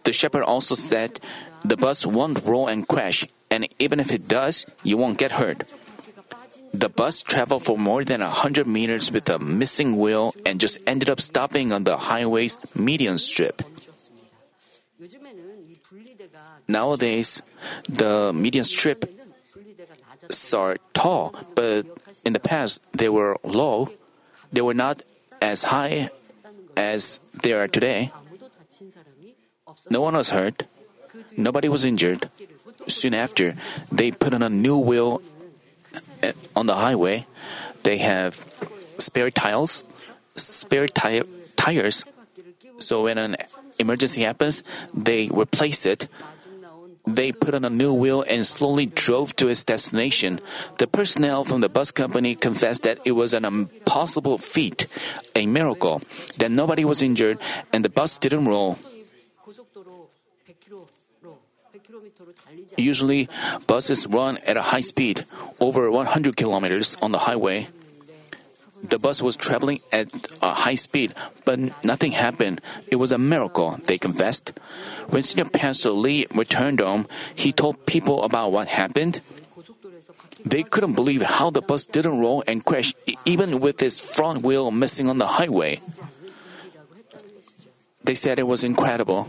the 0.05 0.13
shepherd 0.13 0.45
also 0.45 0.75
said, 0.75 1.21
The 1.65 1.77
bus 1.77 2.07
won't 2.07 2.45
roll 2.45 2.69
and 2.69 2.87
crash, 2.87 3.27
and 3.51 3.69
even 3.79 4.01
if 4.01 4.13
it 4.13 4.29
does, 4.29 4.67
you 4.83 4.97
won't 4.97 5.19
get 5.19 5.33
hurt. 5.33 5.65
The 6.73 6.89
bus 6.89 7.23
traveled 7.23 7.65
for 7.65 7.77
more 7.77 8.05
than 8.05 8.21
100 8.21 8.67
meters 8.67 9.11
with 9.11 9.29
a 9.29 9.39
missing 9.39 9.99
wheel 9.99 10.35
and 10.47 10.61
just 10.61 10.79
ended 10.87 11.11
up 11.11 11.21
stopping 11.21 11.73
on 11.73 11.85
the 11.85 11.97
highway's 11.97 12.59
median 12.75 13.19
strip. 13.19 13.63
Nowadays, 16.69 17.43
the 17.89 18.33
median 18.33 18.65
strip 18.65 19.05
are 20.55 20.77
tall, 20.95 21.35
but 21.55 21.87
in 22.25 22.33
the 22.33 22.41
past 22.41 22.83
they 22.93 23.09
were 23.09 23.37
low. 23.43 23.89
They 24.53 24.61
were 24.61 24.75
not 24.75 25.03
as 25.41 25.65
high 25.65 26.11
as 26.77 27.19
they 27.43 27.53
are 27.53 27.67
today. 27.67 28.13
No 29.89 30.01
one 30.01 30.15
was 30.15 30.31
hurt. 30.31 30.65
Nobody 31.37 31.69
was 31.69 31.85
injured. 31.85 32.31
Soon 32.89 33.15
after, 33.15 33.55
they 33.93 34.11
put 34.11 34.35
on 34.35 34.43
a 34.43 34.49
new 34.49 34.79
wheel 34.79 35.23
uh, 36.23 36.33
on 36.57 36.67
the 36.67 36.77
highway. 36.77 37.27
They 37.83 37.99
have 37.99 38.45
spare 38.99 39.31
tiles, 39.31 39.85
spare 40.37 40.89
tire, 40.89 41.25
tires. 41.57 42.05
So 42.79 43.05
when 43.05 43.19
an 43.19 43.37
emergency 43.79 44.23
happens, 44.23 44.63
they 44.95 45.29
replace 45.29 45.85
it. 45.85 46.09
They 47.07 47.33
put 47.33 47.55
on 47.55 47.65
a 47.65 47.71
new 47.71 47.95
wheel 47.95 48.25
and 48.29 48.47
slowly 48.47 48.87
drove 48.87 49.35
to 49.37 49.49
its 49.49 49.65
destination. 49.65 50.39
The 50.79 50.87
personnel 50.87 51.45
from 51.45 51.61
the 51.61 51.69
bus 51.69 51.91
company 51.91 52.35
confessed 52.35 52.83
that 52.85 53.01
it 53.05 53.13
was 53.13 53.35
an 53.35 53.45
impossible 53.45 54.39
feat, 54.39 54.87
a 55.35 55.47
miracle, 55.47 56.03
that 56.39 56.51
nobody 56.51 56.85
was 56.85 57.03
injured 57.03 57.39
and 57.73 57.85
the 57.85 57.89
bus 57.89 58.19
didn't 58.19 58.45
roll. 58.45 58.79
Usually, 62.77 63.29
buses 63.67 64.07
run 64.07 64.39
at 64.47 64.57
a 64.57 64.73
high 64.75 64.81
speed, 64.81 65.25
over 65.61 65.91
100 65.91 66.37
kilometers 66.37 66.97
on 67.03 67.13
the 67.13 67.27
highway. 67.27 67.69
The 68.83 68.99
bus 68.99 69.21
was 69.21 69.37
traveling 69.37 69.81
at 69.93 70.09
a 70.41 70.55
high 70.65 70.75
speed, 70.75 71.15
but 71.45 71.61
nothing 71.85 72.13
happened. 72.13 72.61
It 72.89 72.97
was 72.97 73.13
a 73.13 73.19
miracle, 73.19 73.79
they 73.85 73.99
confessed. 73.99 74.53
When 75.09 75.23
Senior 75.23 75.51
Pastor 75.51 75.91
Lee 75.91 76.27
returned 76.35 76.81
home, 76.81 77.07
he 77.35 77.53
told 77.53 77.85
people 77.85 78.23
about 78.25 78.53
what 78.53 78.69
happened. 78.69 79.21
They 80.45 80.63
couldn't 80.63 80.95
believe 80.95 81.21
how 81.21 81.51
the 81.51 81.61
bus 81.61 81.85
didn't 81.85 82.19
roll 82.19 82.43
and 82.47 82.65
crash, 82.65 82.95
even 83.27 83.61
with 83.61 83.83
its 83.83 84.01
front 84.01 84.43
wheel 84.43 84.71
missing 84.71 85.09
on 85.09 85.19
the 85.19 85.37
highway. 85.37 85.81
They 88.03 88.15
said 88.15 88.39
it 88.39 88.49
was 88.49 88.65
incredible. 88.65 89.29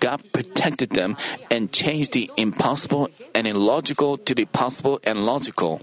God 0.00 0.22
protected 0.32 0.90
them 0.90 1.16
and 1.50 1.72
changed 1.72 2.12
the 2.12 2.30
impossible 2.36 3.08
and 3.34 3.46
illogical 3.46 4.16
to 4.18 4.34
be 4.34 4.44
possible 4.44 5.00
and 5.04 5.24
logical. 5.24 5.80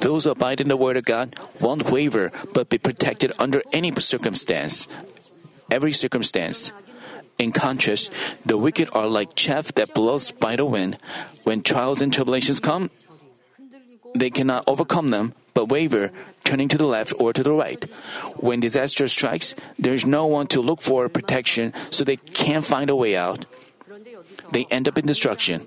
Those 0.00 0.24
who 0.24 0.30
abide 0.30 0.60
in 0.60 0.68
the 0.68 0.76
Word 0.76 0.96
of 0.96 1.04
God 1.04 1.36
won't 1.60 1.90
waver 1.90 2.32
but 2.52 2.68
be 2.68 2.78
protected 2.78 3.32
under 3.38 3.62
any 3.72 3.92
circumstance, 4.00 4.88
every 5.70 5.92
circumstance. 5.92 6.72
In 7.38 7.50
contrast, 7.50 8.12
the 8.46 8.56
wicked 8.56 8.88
are 8.92 9.08
like 9.08 9.34
chaff 9.34 9.74
that 9.74 9.94
blows 9.94 10.30
by 10.30 10.56
the 10.56 10.64
wind. 10.64 10.98
When 11.42 11.62
trials 11.62 12.00
and 12.00 12.12
tribulations 12.12 12.60
come, 12.60 12.90
they 14.14 14.30
cannot 14.30 14.64
overcome 14.66 15.10
them 15.10 15.34
but 15.54 15.70
waver, 15.70 16.10
turning 16.42 16.68
to 16.68 16.76
the 16.76 16.86
left 16.86 17.14
or 17.18 17.32
to 17.32 17.42
the 17.42 17.52
right. 17.52 17.82
When 18.36 18.60
disaster 18.60 19.08
strikes, 19.08 19.54
there 19.78 19.94
is 19.94 20.04
no 20.04 20.26
one 20.26 20.48
to 20.48 20.60
look 20.60 20.82
for 20.82 21.08
protection, 21.08 21.72
so 21.90 22.04
they 22.04 22.16
can't 22.16 22.66
find 22.66 22.90
a 22.90 22.96
way 22.96 23.16
out. 23.16 23.46
They 24.52 24.66
end 24.70 24.88
up 24.88 24.98
in 24.98 25.06
destruction. 25.06 25.66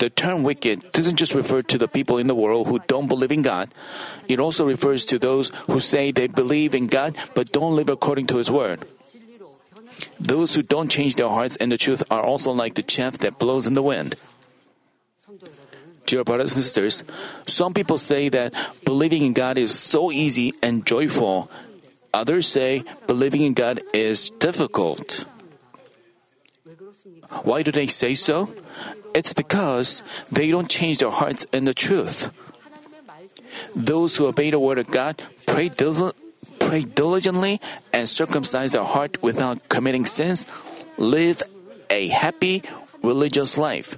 The 0.00 0.08
term 0.08 0.42
wicked 0.42 0.92
doesn't 0.92 1.16
just 1.16 1.34
refer 1.34 1.60
to 1.62 1.76
the 1.76 1.86
people 1.86 2.16
in 2.16 2.26
the 2.26 2.34
world 2.34 2.66
who 2.66 2.80
don't 2.88 3.06
believe 3.06 3.30
in 3.30 3.42
God. 3.42 3.68
It 4.28 4.40
also 4.40 4.64
refers 4.64 5.04
to 5.06 5.18
those 5.18 5.52
who 5.68 5.78
say 5.78 6.10
they 6.10 6.26
believe 6.26 6.74
in 6.74 6.86
God 6.86 7.16
but 7.34 7.52
don't 7.52 7.76
live 7.76 7.90
according 7.90 8.26
to 8.28 8.38
His 8.38 8.50
word. 8.50 8.88
Those 10.18 10.54
who 10.54 10.62
don't 10.62 10.90
change 10.90 11.16
their 11.16 11.28
hearts 11.28 11.56
and 11.56 11.70
the 11.70 11.76
truth 11.76 12.02
are 12.10 12.22
also 12.22 12.50
like 12.50 12.74
the 12.74 12.82
chaff 12.82 13.18
that 13.18 13.38
blows 13.38 13.66
in 13.66 13.74
the 13.74 13.82
wind. 13.82 14.16
Dear 16.10 16.24
brothers 16.24 16.56
and 16.56 16.64
sisters, 16.64 17.04
some 17.46 17.72
people 17.72 17.94
say 17.96 18.28
that 18.30 18.50
believing 18.84 19.22
in 19.22 19.32
God 19.32 19.56
is 19.56 19.70
so 19.78 20.10
easy 20.10 20.52
and 20.60 20.84
joyful. 20.84 21.48
Others 22.12 22.48
say 22.48 22.82
believing 23.06 23.42
in 23.42 23.54
God 23.54 23.78
is 23.94 24.30
difficult. 24.42 25.24
Why 27.46 27.62
do 27.62 27.70
they 27.70 27.86
say 27.86 28.18
so? 28.18 28.50
It's 29.14 29.32
because 29.32 30.02
they 30.34 30.50
don't 30.50 30.68
change 30.68 30.98
their 30.98 31.14
hearts 31.14 31.46
in 31.52 31.62
the 31.62 31.74
truth. 31.74 32.34
Those 33.76 34.16
who 34.16 34.26
obey 34.26 34.50
the 34.50 34.58
word 34.58 34.82
of 34.82 34.90
God 34.90 35.22
pray, 35.46 35.68
dil- 35.70 36.10
pray 36.58 36.82
diligently 36.82 37.60
and 37.94 38.08
circumcise 38.08 38.72
their 38.72 38.82
heart 38.82 39.22
without 39.22 39.62
committing 39.68 40.06
sins, 40.06 40.44
live 40.98 41.40
a 41.88 42.08
happy 42.08 42.66
religious 42.98 43.54
life. 43.56 43.94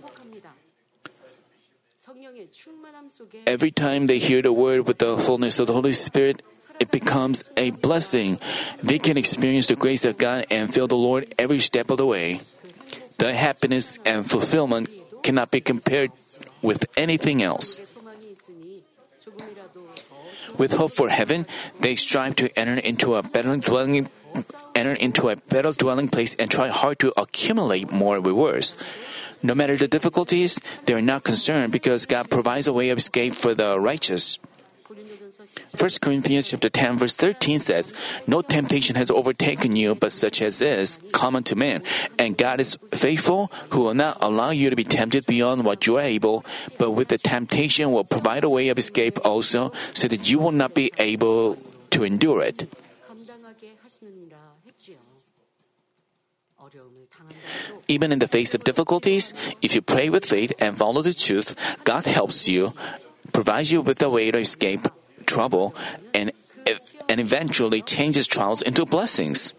every 3.47 3.71
time 3.71 4.07
they 4.07 4.19
hear 4.19 4.43
the 4.43 4.53
word 4.53 4.87
with 4.87 4.99
the 4.99 5.17
fullness 5.17 5.59
of 5.59 5.67
the 5.67 5.73
Holy 5.73 5.93
Spirit, 5.93 6.43
it 6.81 6.91
becomes 6.91 7.45
a 7.57 7.71
blessing. 7.71 8.39
They 8.83 8.99
can 8.99 9.17
experience 9.17 9.67
the 9.67 9.77
grace 9.77 10.05
of 10.05 10.19
God 10.19 10.47
and 10.51 10.73
feel 10.73 10.89
the 10.89 10.97
Lord 10.97 11.33
every 11.39 11.61
step 11.61 11.91
of 11.91 11.99
the 11.99 12.07
way. 12.07 12.41
The 13.19 13.35
happiness 13.35 13.99
and 14.05 14.29
fulfillment 14.29 14.91
cannot 15.23 15.51
be 15.51 15.61
compared 15.61 16.11
with 16.61 16.87
anything 16.97 17.43
else. 17.43 17.79
With 20.59 20.75
hope 20.75 20.93
for 20.93 21.09
heaven, 21.09 21.47
they 21.81 21.95
strive 21.95 22.37
to 22.37 22.51
enter 22.59 22.75
into 22.75 23.15
a 23.15 23.23
better 23.23 23.57
dwelling 23.57 24.09
enter 24.75 24.93
into 24.93 25.29
a 25.29 25.37
better 25.37 25.73
dwelling 25.73 26.09
place 26.09 26.35
and 26.37 26.51
try 26.51 26.69
hard 26.69 26.99
to 27.01 27.13
accumulate 27.17 27.91
more 27.91 28.21
rewards. 28.21 28.77
No 29.43 29.55
matter 29.55 29.77
the 29.77 29.89
difficulties, 29.89 30.61
they 30.87 30.95
are 30.95 31.03
not 31.03 31.25
concerned 31.25 31.73
because 31.73 32.07
God 32.07 32.31
provides 32.31 32.67
a 32.67 32.73
way 32.73 32.91
of 32.91 32.99
escape 32.99 33.35
for 33.35 33.55
the 33.55 33.79
righteous. 33.79 34.39
1 35.79 35.91
Corinthians 36.01 36.51
chapter 36.51 36.69
10 36.69 36.99
verse 36.99 37.15
13 37.17 37.59
says, 37.59 37.93
No 38.27 38.43
temptation 38.43 38.95
has 38.95 39.11
overtaken 39.11 39.75
you 39.75 39.95
but 39.95 40.13
such 40.13 40.41
as 40.41 40.63
is 40.63 41.01
common 41.13 41.43
to 41.45 41.57
men, 41.57 41.83
and 42.19 42.39
God 42.39 42.61
is 42.61 42.79
faithful 42.93 43.51
who 43.71 43.83
will 43.83 43.95
not 43.95 44.19
allow 44.21 44.51
you 44.51 44.71
to 44.71 44.77
be 44.77 44.85
tempted 44.85 45.27
beyond 45.27 45.65
what 45.65 45.87
you 45.87 45.97
are 45.97 46.03
able, 46.03 46.45
but 46.79 46.93
with 46.93 47.09
the 47.09 47.19
temptation 47.19 47.91
will 47.91 48.05
provide 48.05 48.45
a 48.45 48.49
way 48.49 48.69
of 48.69 48.79
escape 48.79 49.19
also 49.25 49.73
so 49.93 50.07
that 50.09 50.29
you 50.31 50.39
will 50.39 50.53
not 50.53 50.75
be 50.75 50.93
able 50.99 51.57
to 51.91 52.05
endure 52.05 52.43
it. 52.43 52.69
Even 57.93 58.09
in 58.09 58.25
the 58.25 58.29
face 58.29 58.57
of 58.57 58.65
difficulties, 58.65 59.37
if 59.61 59.77
you 59.77 59.83
pray 59.85 60.09
with 60.09 60.25
faith 60.25 60.57
and 60.57 60.73
follow 60.73 61.05
the 61.05 61.13
truth, 61.13 61.53
God 61.85 62.09
helps 62.09 62.49
you, 62.49 62.73
provides 63.37 63.69
you 63.69 63.85
with 63.85 64.01
a 64.01 64.09
way 64.09 64.33
to 64.33 64.41
escape 64.41 64.89
trouble, 65.29 65.77
and, 66.17 66.33
and 67.11 67.21
eventually 67.21 67.85
changes 67.85 68.25
trials 68.25 68.65
into 68.65 68.89
blessings. 68.89 69.53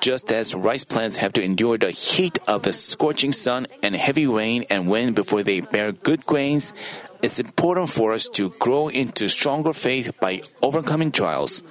Just 0.00 0.32
as 0.34 0.50
rice 0.50 0.82
plants 0.82 1.22
have 1.22 1.32
to 1.34 1.42
endure 1.42 1.78
the 1.78 1.94
heat 1.94 2.42
of 2.48 2.66
the 2.66 2.72
scorching 2.74 3.30
sun 3.30 3.70
and 3.86 3.94
heavy 3.94 4.26
rain 4.26 4.66
and 4.66 4.90
wind 4.90 5.14
before 5.14 5.46
they 5.46 5.60
bear 5.62 5.92
good 5.92 6.26
grains, 6.26 6.74
it's 7.22 7.38
important 7.38 7.86
for 7.88 8.10
us 8.10 8.26
to 8.34 8.50
grow 8.58 8.88
into 8.88 9.28
stronger 9.28 9.72
faith 9.72 10.10
by 10.18 10.42
overcoming 10.58 11.12
trials. 11.12 11.62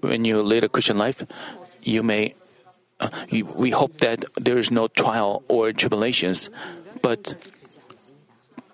when 0.00 0.24
you 0.24 0.42
lead 0.42 0.64
a 0.64 0.68
Christian 0.68 0.98
life, 0.98 1.24
you 1.82 2.02
may. 2.02 2.34
Uh, 2.98 3.10
you, 3.28 3.44
we 3.44 3.70
hope 3.70 3.98
that 3.98 4.24
there 4.36 4.56
is 4.56 4.70
no 4.70 4.88
trial 4.88 5.42
or 5.48 5.70
tribulations, 5.72 6.48
but 7.02 7.36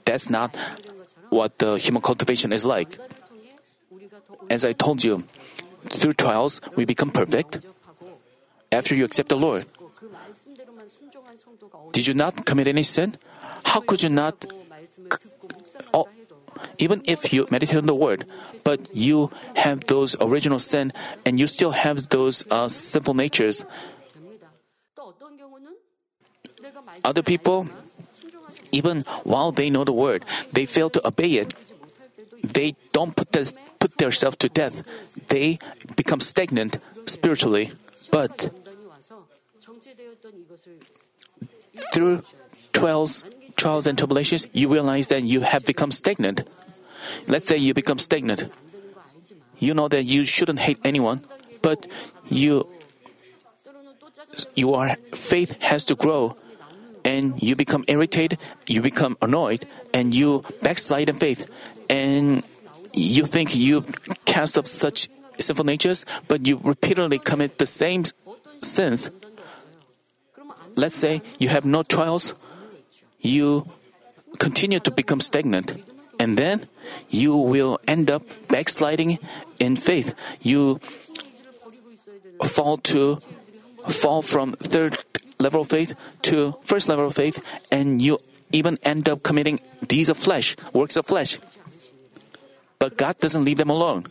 that's 0.05 0.31
not 0.31 0.55
what 1.31 1.59
the 1.59 1.75
human 1.75 2.03
cultivation 2.03 2.53
is 2.53 2.65
like. 2.65 2.99
As 4.49 4.65
I 4.65 4.73
told 4.73 5.03
you, 5.03 5.25
through 5.91 6.13
trials, 6.15 6.61
we 6.77 6.85
become 6.85 7.11
perfect. 7.11 7.67
After 8.71 8.95
you 8.95 9.05
accept 9.05 9.29
the 9.29 9.37
Lord, 9.37 9.67
did 11.93 12.07
you 12.07 12.15
not 12.15 12.45
commit 12.45 12.69
any 12.69 12.83
sin? 12.83 13.17
How 13.65 13.81
could 13.81 14.03
you 14.03 14.09
not? 14.09 14.47
Oh, 15.95 16.09
even 16.79 17.03
if 17.05 17.33
you 17.33 17.47
meditate 17.51 17.77
on 17.77 17.87
the 17.87 17.95
word, 17.95 18.27
but 18.65 18.89
you 18.95 19.31
have 19.57 19.85
those 19.87 20.17
original 20.21 20.59
sin 20.59 20.93
and 21.25 21.39
you 21.39 21.47
still 21.47 21.73
have 21.73 22.09
those 22.09 22.45
uh, 22.51 22.69
simple 22.69 23.15
natures. 23.15 23.65
Other 27.05 27.23
people, 27.23 27.69
even 28.71 29.03
while 29.25 29.53
they 29.53 29.71
know 29.71 29.85
the 29.85 29.93
word, 29.93 30.25
they 30.53 30.67
fail 30.67 30.91
to 30.91 31.07
obey 31.07 31.41
it. 31.41 31.55
They 32.43 32.75
don't 32.93 33.15
put, 33.15 33.33
this, 33.33 33.55
put 33.79 33.97
themselves 33.99 34.37
to 34.39 34.49
death. 34.49 34.83
They 35.29 35.59
become 35.97 36.21
stagnant 36.21 36.79
spiritually. 37.07 37.73
But 38.11 38.51
through 41.93 42.23
trials, 42.73 43.25
trials 43.57 43.87
and 43.87 43.99
tribulations, 43.99 44.47
you 44.53 44.69
realize 44.69 45.09
that 45.09 45.23
you 45.23 45.41
have 45.41 45.65
become 45.65 45.91
stagnant. 45.91 46.45
Let's 47.27 47.47
say 47.47 47.57
you 47.57 47.75
become 47.75 47.99
stagnant. 47.99 48.49
You 49.59 49.75
know 49.75 49.89
that 49.89 50.05
you 50.05 50.25
shouldn't 50.25 50.59
hate 50.61 50.79
anyone, 50.85 51.23
but 51.63 51.87
you 52.29 52.67
your 54.55 54.97
faith 55.15 55.61
has 55.63 55.85
to 55.85 55.95
grow 55.95 56.37
and 57.05 57.43
you 57.43 57.57
become 57.57 57.85
irritated, 57.89 58.39
you 58.67 58.81
become 58.81 59.17
annoyed, 59.21 59.67
and 59.93 60.15
you 60.15 60.45
backslide 60.63 61.09
in 61.09 61.17
faith. 61.17 61.51
And 61.91 62.45
you 62.93 63.25
think 63.25 63.55
you 63.55 63.83
cast 64.25 64.57
up 64.57 64.67
such 64.67 65.09
sinful 65.39 65.65
natures, 65.65 66.07
but 66.29 66.47
you 66.47 66.61
repeatedly 66.63 67.19
commit 67.19 67.59
the 67.59 67.67
same 67.67 68.05
sins. 68.63 69.11
Let's 70.75 70.97
say 70.97 71.23
you 71.39 71.49
have 71.49 71.65
no 71.65 71.83
trials, 71.83 72.35
you 73.21 73.67
continue 74.39 74.81
to 74.81 74.91
become 74.91 75.21
stagnant, 75.21 75.85
and 76.19 76.39
then 76.39 76.67
you 77.09 77.37
will 77.37 77.79
end 77.87 78.11
up 78.11 78.23
backsliding 78.49 79.19
in 79.59 79.77
faith. 79.77 80.15
You 80.41 80.81
fall 82.45 82.79
to 82.79 83.19
fall 83.89 84.23
from 84.23 84.55
third 84.55 84.99
level 85.39 85.63
of 85.63 85.69
faith 85.69 85.95
to 86.23 86.57
first 86.63 86.89
level 86.89 87.07
of 87.07 87.15
faith, 87.15 87.43
and 87.71 88.01
you 88.01 88.19
even 88.53 88.79
end 88.83 89.09
up 89.09 89.23
committing 89.23 89.61
deeds 89.87 90.09
of 90.09 90.17
flesh, 90.17 90.57
works 90.73 90.97
of 90.97 91.07
flesh. 91.07 91.39
But 92.79 92.97
God 92.97 93.19
doesn't 93.19 93.45
leave 93.45 93.59
them 93.59 93.71
alone. 93.71 94.07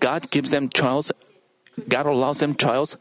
God 0.00 0.30
gives 0.30 0.50
them 0.50 0.68
trials. 0.68 1.12
God 1.88 2.06
allows 2.06 2.38
them 2.40 2.54
trials 2.54 2.96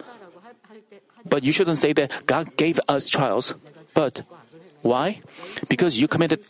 but 1.34 1.41
you 1.41 1.50
shouldn't 1.52 1.82
say 1.82 1.98
that 1.98 2.13
God 2.30 2.54
gave 2.62 2.80
us 2.86 3.10
trials. 3.10 3.58
But 3.98 4.22
why? 4.86 5.26
Because 5.65 5.98
you 5.98 6.08
committed 6.08 6.46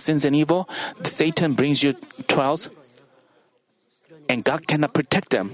sins 0.00 0.24
and 0.24 0.32
evil, 0.32 0.64
Satan 1.04 1.52
brings 1.52 1.82
you 1.82 1.92
trials, 2.32 2.72
and 4.24 4.40
God 4.40 4.64
cannot 4.66 4.94
protect 4.94 5.28
them. 5.36 5.52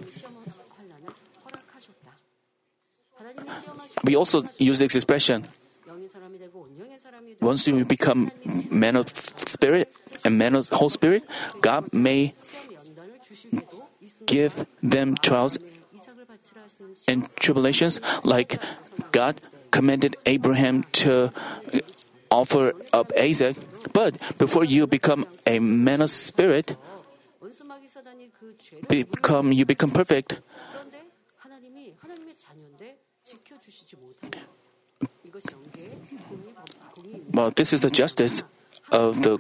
We 4.05 4.15
also 4.15 4.47
use 4.63 4.79
this 4.79 4.95
expression 4.95 5.51
once 7.41 7.67
you 7.67 7.85
become 7.85 8.31
man 8.71 8.95
of 8.95 9.11
spirit 9.11 9.91
and 10.25 10.39
man 10.39 10.55
of 10.55 10.69
whole 10.71 10.89
spirit, 10.89 11.25
God 11.61 11.93
may 11.93 12.35
give 14.27 14.67
them 14.83 15.17
trials 15.19 15.59
and 17.07 17.29
tribulations, 17.37 18.01
like 18.25 18.61
God 19.13 19.41
commanded 19.71 20.17
Abraham 20.27 20.85
to 21.05 21.31
offer 22.31 22.73
up 22.93 23.13
Isaac. 23.19 23.57
But 23.93 24.19
before 24.39 24.65
you 24.65 24.87
become 24.87 25.27
a 25.47 25.59
man 25.59 26.01
of 26.01 26.11
spirit, 26.11 26.77
become 28.89 29.53
you 29.53 29.65
become 29.65 29.91
perfect. 29.91 30.41
Well, 37.33 37.51
this 37.51 37.73
is 37.73 37.81
the 37.81 37.91
justice 37.91 38.45
of 38.91 39.23
the 39.23 39.39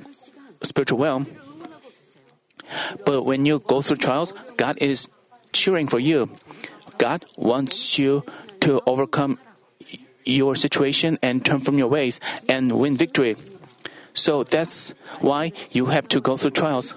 spiritual 0.62 0.98
realm. 0.98 1.26
But 3.04 3.24
when 3.24 3.44
you 3.44 3.60
go 3.60 3.80
through 3.82 3.98
trials, 3.98 4.32
God 4.56 4.78
is 4.80 5.06
cheering 5.52 5.86
for 5.86 5.98
you. 5.98 6.30
God 6.98 7.24
wants 7.36 7.98
you 7.98 8.24
to 8.60 8.80
overcome 8.86 9.38
your 10.24 10.56
situation 10.56 11.18
and 11.22 11.44
turn 11.44 11.60
from 11.60 11.78
your 11.78 11.88
ways 11.88 12.20
and 12.48 12.72
win 12.72 12.96
victory. 12.96 13.36
So 14.14 14.44
that's 14.44 14.94
why 15.20 15.52
you 15.70 15.86
have 15.86 16.08
to 16.08 16.20
go 16.20 16.36
through 16.36 16.52
trials. 16.52 16.94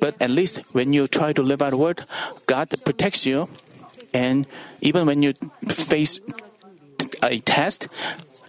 But 0.00 0.14
at 0.20 0.30
least 0.30 0.60
when 0.72 0.92
you 0.92 1.08
try 1.08 1.32
to 1.32 1.42
live 1.42 1.62
out 1.62 1.70
the 1.70 1.76
word, 1.76 2.04
God 2.46 2.68
protects 2.84 3.26
you. 3.26 3.48
And 4.12 4.46
even 4.80 5.06
when 5.06 5.22
you 5.22 5.32
face 5.66 6.20
a 7.22 7.38
test, 7.40 7.88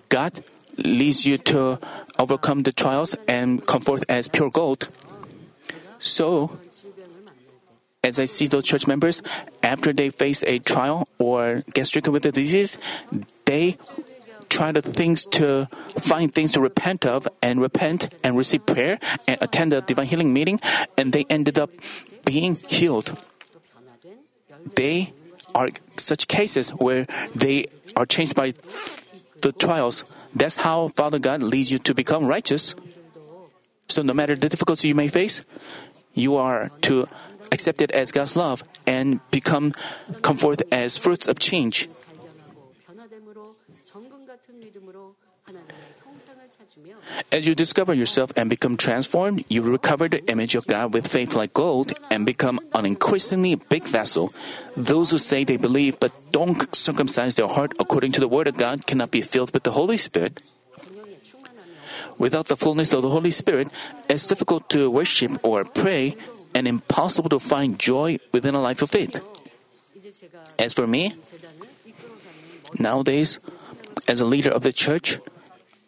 God 0.10 0.43
leads 0.77 1.25
you 1.25 1.38
to 1.38 1.79
overcome 2.17 2.63
the 2.63 2.71
trials 2.71 3.15
and 3.27 3.65
come 3.65 3.82
forth 3.82 4.03
as 4.10 4.27
pure 4.27 4.49
gold. 4.49 4.89
So, 5.99 6.58
as 8.03 8.19
I 8.19 8.25
see 8.25 8.47
those 8.47 8.63
church 8.63 8.88
members, 8.88 9.21
after 9.62 9.91
they 9.91 10.09
face 10.09 10.43
a 10.47 10.59
trial 10.59 11.07
or 11.17 11.63
get 11.73 11.85
stricken 11.85 12.13
with 12.13 12.25
a 12.25 12.31
disease, 12.31 12.77
they 13.45 13.77
try 14.47 14.71
to 14.71 14.81
things 14.81 15.25
to 15.25 15.67
find 15.97 16.33
things 16.33 16.51
to 16.53 16.62
repent 16.62 17.05
of 17.05 17.27
and 17.41 17.62
repent 17.62 18.09
and 18.23 18.38
receive 18.38 18.65
prayer 18.65 18.99
and 19.27 19.38
attend 19.41 19.73
a 19.73 19.81
divine 19.81 20.07
healing 20.07 20.33
meeting 20.33 20.59
and 20.97 21.13
they 21.13 21.25
ended 21.29 21.59
up 21.59 21.69
being 22.25 22.55
healed. 22.67 23.15
They 24.75 25.13
are 25.53 25.69
such 25.97 26.27
cases 26.27 26.71
where 26.71 27.05
they 27.35 27.65
are 27.95 28.05
changed 28.05 28.35
by 28.35 28.53
the 29.41 29.51
trials. 29.51 30.03
That's 30.33 30.57
how 30.57 30.89
Father 30.89 31.19
God 31.19 31.43
leads 31.43 31.71
you 31.71 31.79
to 31.79 31.93
become 31.93 32.25
righteous. 32.25 32.75
So 33.88 34.01
no 34.01 34.13
matter 34.13 34.35
the 34.35 34.49
difficulty 34.49 34.89
you 34.89 34.95
may 34.95 35.07
face, 35.07 35.41
you 36.13 36.35
are 36.35 36.69
to 36.81 37.07
accept 37.51 37.81
it 37.81 37.91
as 37.91 38.12
God's 38.12 38.35
love, 38.35 38.63
and 38.85 39.19
become 39.31 39.73
come 40.21 40.38
forth 40.38 40.63
as 40.71 40.97
fruits 40.97 41.27
of 41.27 41.39
change. 41.39 41.89
As 47.31 47.47
you 47.47 47.55
discover 47.55 47.93
yourself 47.93 48.31
and 48.35 48.49
become 48.49 48.77
transformed, 48.77 49.45
you 49.49 49.62
recover 49.62 50.07
the 50.07 50.23
image 50.29 50.55
of 50.55 50.67
God 50.67 50.93
with 50.93 51.07
faith 51.07 51.35
like 51.35 51.53
gold 51.53 51.93
and 52.09 52.25
become 52.25 52.59
an 52.73 52.85
increasingly 52.85 53.55
big 53.55 53.83
vessel. 53.85 54.33
Those 54.75 55.12
who 55.12 55.17
say 55.17 55.43
they 55.43 55.57
believe 55.57 55.99
but 55.99 56.12
don't 56.31 56.73
circumcise 56.75 57.35
their 57.35 57.47
heart 57.47 57.73
according 57.79 58.12
to 58.13 58.19
the 58.19 58.27
Word 58.27 58.47
of 58.47 58.57
God 58.57 58.85
cannot 58.85 59.12
be 59.12 59.21
filled 59.21 59.53
with 59.53 59.63
the 59.63 59.71
Holy 59.71 59.97
Spirit. 59.97 60.41
Without 62.17 62.47
the 62.47 62.57
fullness 62.57 62.93
of 62.93 63.01
the 63.01 63.09
Holy 63.09 63.31
Spirit, 63.31 63.69
it's 64.09 64.27
difficult 64.27 64.69
to 64.69 64.91
worship 64.91 65.39
or 65.43 65.63
pray 65.63 66.17
and 66.53 66.67
impossible 66.67 67.29
to 67.29 67.39
find 67.39 67.79
joy 67.79 68.17
within 68.31 68.55
a 68.55 68.62
life 68.62 68.81
of 68.81 68.89
faith. 68.89 69.19
As 70.57 70.73
for 70.73 70.88
me, 70.88 71.13
nowadays, 72.77 73.39
as 74.07 74.21
a 74.21 74.25
leader 74.25 74.49
of 74.49 74.62
the 74.62 74.73
church, 74.73 75.19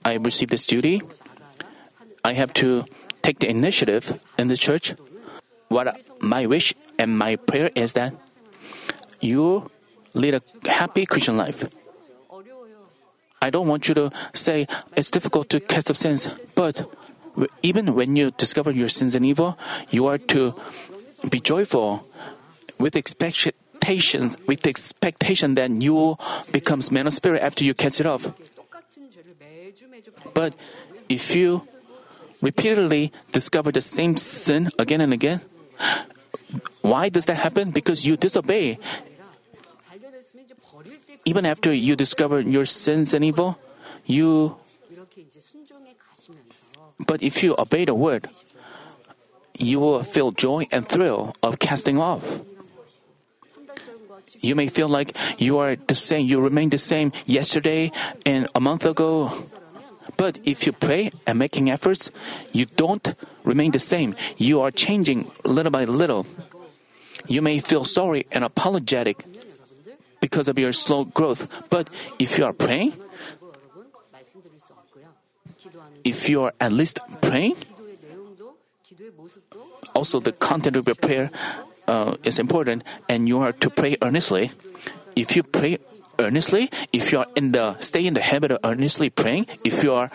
I 0.06 0.14
receive 0.16 0.50
this 0.50 0.66
duty. 0.66 1.02
I 2.24 2.34
have 2.34 2.54
to 2.56 2.86
take 3.22 3.40
the 3.40 3.50
initiative 3.50 4.20
in 4.38 4.48
the 4.48 4.58
church. 4.58 4.96
What 5.70 6.00
my 6.22 6.46
wish 6.46 6.74
and 6.98 7.18
my 7.18 7.36
prayer 7.36 7.72
is 7.76 7.94
that 7.94 8.14
you 9.20 9.70
lead 10.14 10.36
a 10.36 10.42
happy 10.70 11.06
Christian 11.06 11.38
life. 11.38 11.66
I 13.42 13.50
don't 13.50 13.68
want 13.68 13.88
you 13.88 13.96
to 13.96 14.12
say 14.34 14.68
it's 14.96 15.10
difficult 15.10 15.50
to 15.50 15.60
cast 15.60 15.90
off 15.90 15.98
sins, 15.98 16.30
but 16.54 16.86
even 17.62 17.96
when 17.96 18.16
you 18.16 18.32
discover 18.32 18.72
your 18.72 18.90
sins 18.90 19.16
and 19.16 19.26
evil, 19.26 19.58
you 19.90 20.08
are 20.08 20.18
to 20.34 20.56
be 21.30 21.40
joyful 21.40 22.06
with 22.78 22.96
expectation, 22.96 24.36
with 24.48 24.66
expectation 24.66 25.56
that 25.56 25.72
you 25.82 26.18
becomes 26.52 26.92
man 26.92 27.08
of 27.08 27.14
spirit 27.14 27.42
after 27.42 27.64
you 27.64 27.74
catch 27.74 28.00
it 28.00 28.06
off. 28.06 28.32
But 30.34 30.56
if 31.10 31.36
you 31.36 31.68
repeatedly 32.42 33.12
discover 33.32 33.72
the 33.72 33.82
same 33.82 34.18
sin 34.18 34.70
again 34.80 35.02
and 35.02 35.14
again, 35.14 35.42
why 36.82 37.10
does 37.10 37.26
that 37.26 37.36
happen? 37.36 37.72
Because 37.72 38.06
you 38.06 38.18
disobey. 38.18 38.78
Even 41.26 41.46
after 41.46 41.72
you 41.72 41.96
discover 41.96 42.42
your 42.42 42.66
sins 42.66 43.14
and 43.14 43.24
evil, 43.24 43.60
you 44.06 44.58
but 47.08 47.22
if 47.24 47.44
you 47.44 47.56
obey 47.58 47.86
the 47.86 47.96
word, 47.96 48.30
you 49.58 49.80
will 49.80 50.04
feel 50.04 50.32
joy 50.32 50.68
and 50.72 50.88
thrill 50.88 51.36
of 51.44 51.60
casting 51.60 51.98
off. 51.98 52.42
You 54.42 54.56
may 54.56 54.68
feel 54.68 54.90
like 54.90 55.16
you 55.38 55.60
are 55.60 55.76
the 55.76 55.96
same, 55.96 56.26
you 56.26 56.42
remain 56.42 56.70
the 56.70 56.80
same 56.80 57.12
yesterday 57.26 57.92
and 58.26 58.48
a 58.56 58.60
month 58.60 58.86
ago. 58.86 59.32
But 60.18 60.40
if 60.44 60.66
you 60.66 60.72
pray 60.74 61.12
and 61.28 61.38
making 61.38 61.70
efforts, 61.70 62.10
you 62.52 62.66
don't 62.66 63.14
remain 63.44 63.72
the 63.72 63.80
same. 63.80 64.16
You 64.38 64.62
are 64.62 64.72
changing 64.72 65.32
little 65.46 65.72
by 65.72 65.86
little. 65.86 66.26
You 67.28 67.42
may 67.42 67.60
feel 67.60 67.84
sorry 67.84 68.26
and 68.32 68.44
apologetic 68.44 69.26
because 70.20 70.50
of 70.50 70.58
your 70.58 70.74
slow 70.74 71.06
growth. 71.06 71.48
But 71.70 71.90
if 72.18 72.38
you 72.38 72.46
are 72.46 72.54
praying, 72.54 72.94
if 76.04 76.30
you 76.30 76.44
are 76.44 76.54
at 76.60 76.72
least 76.72 77.00
praying, 77.22 77.56
also 79.94 80.20
the 80.20 80.32
content 80.32 80.76
of 80.76 80.88
your 80.88 80.96
prayer 80.96 81.32
uh, 81.88 82.16
is 82.24 82.40
important 82.40 82.84
and 83.10 83.28
you 83.28 83.40
are 83.40 83.52
to 83.52 83.70
pray 83.70 83.98
earnestly. 84.02 84.52
If 85.16 85.36
you 85.36 85.44
pray 85.44 85.80
earnestly, 86.20 86.70
if 86.94 87.12
you 87.12 87.20
are 87.20 87.28
in 87.36 87.52
the 87.52 87.78
stay 87.80 88.06
in 88.06 88.14
the 88.14 88.22
habit 88.22 88.52
of 88.52 88.60
earnestly 88.64 89.10
praying, 89.10 89.48
if 89.64 89.84
you 89.84 89.94
are 89.94 90.12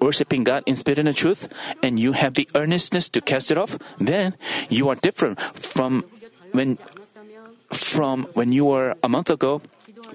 worshiping 0.00 0.44
God 0.44 0.62
in 0.66 0.74
spirit 0.74 0.98
and 0.98 1.16
truth, 1.16 1.48
and 1.82 1.98
you 1.98 2.12
have 2.12 2.34
the 2.34 2.48
earnestness 2.54 3.08
to 3.10 3.20
cast 3.20 3.50
it 3.50 3.58
off, 3.58 3.78
then 3.98 4.34
you 4.68 4.88
are 4.88 4.96
different 4.96 5.40
from 5.56 6.04
when 6.52 6.78
from 7.70 8.24
when 8.34 8.52
you 8.52 8.64
were 8.64 8.94
a 9.02 9.08
month 9.08 9.30
ago. 9.30 9.62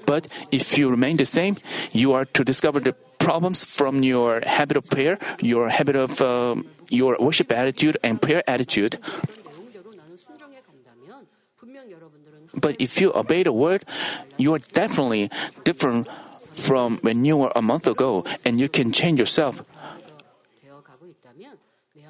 But 0.06 0.28
if 0.52 0.78
you 0.78 0.90
remain 0.90 1.18
the 1.18 1.26
same, 1.26 1.58
you 1.92 2.14
are 2.14 2.26
to 2.26 2.44
discover 2.44 2.80
the 2.80 2.96
problems 3.22 3.64
from 3.64 4.02
your 4.02 4.42
habit 4.42 4.76
of 4.76 4.90
prayer, 4.90 5.22
your 5.40 5.70
habit 5.70 5.96
of 5.96 6.22
um, 6.22 6.66
your 6.90 7.16
worship 7.22 7.52
attitude 7.54 7.96
and 8.04 8.22
prayer 8.22 8.44
attitude. 8.50 8.98
But 12.54 12.76
if 12.82 13.00
you 13.00 13.14
obey 13.14 13.44
the 13.44 13.54
word, 13.54 13.86
you 14.38 14.54
are 14.54 14.60
definitely 14.60 15.30
different 15.64 16.10
from 16.52 17.00
when 17.02 17.24
you 17.24 17.38
were 17.38 17.54
a 17.56 17.62
month 17.62 17.88
ago, 17.88 18.26
and 18.44 18.60
you 18.60 18.68
can 18.68 18.92
change 18.92 19.20
yourself. 19.20 19.64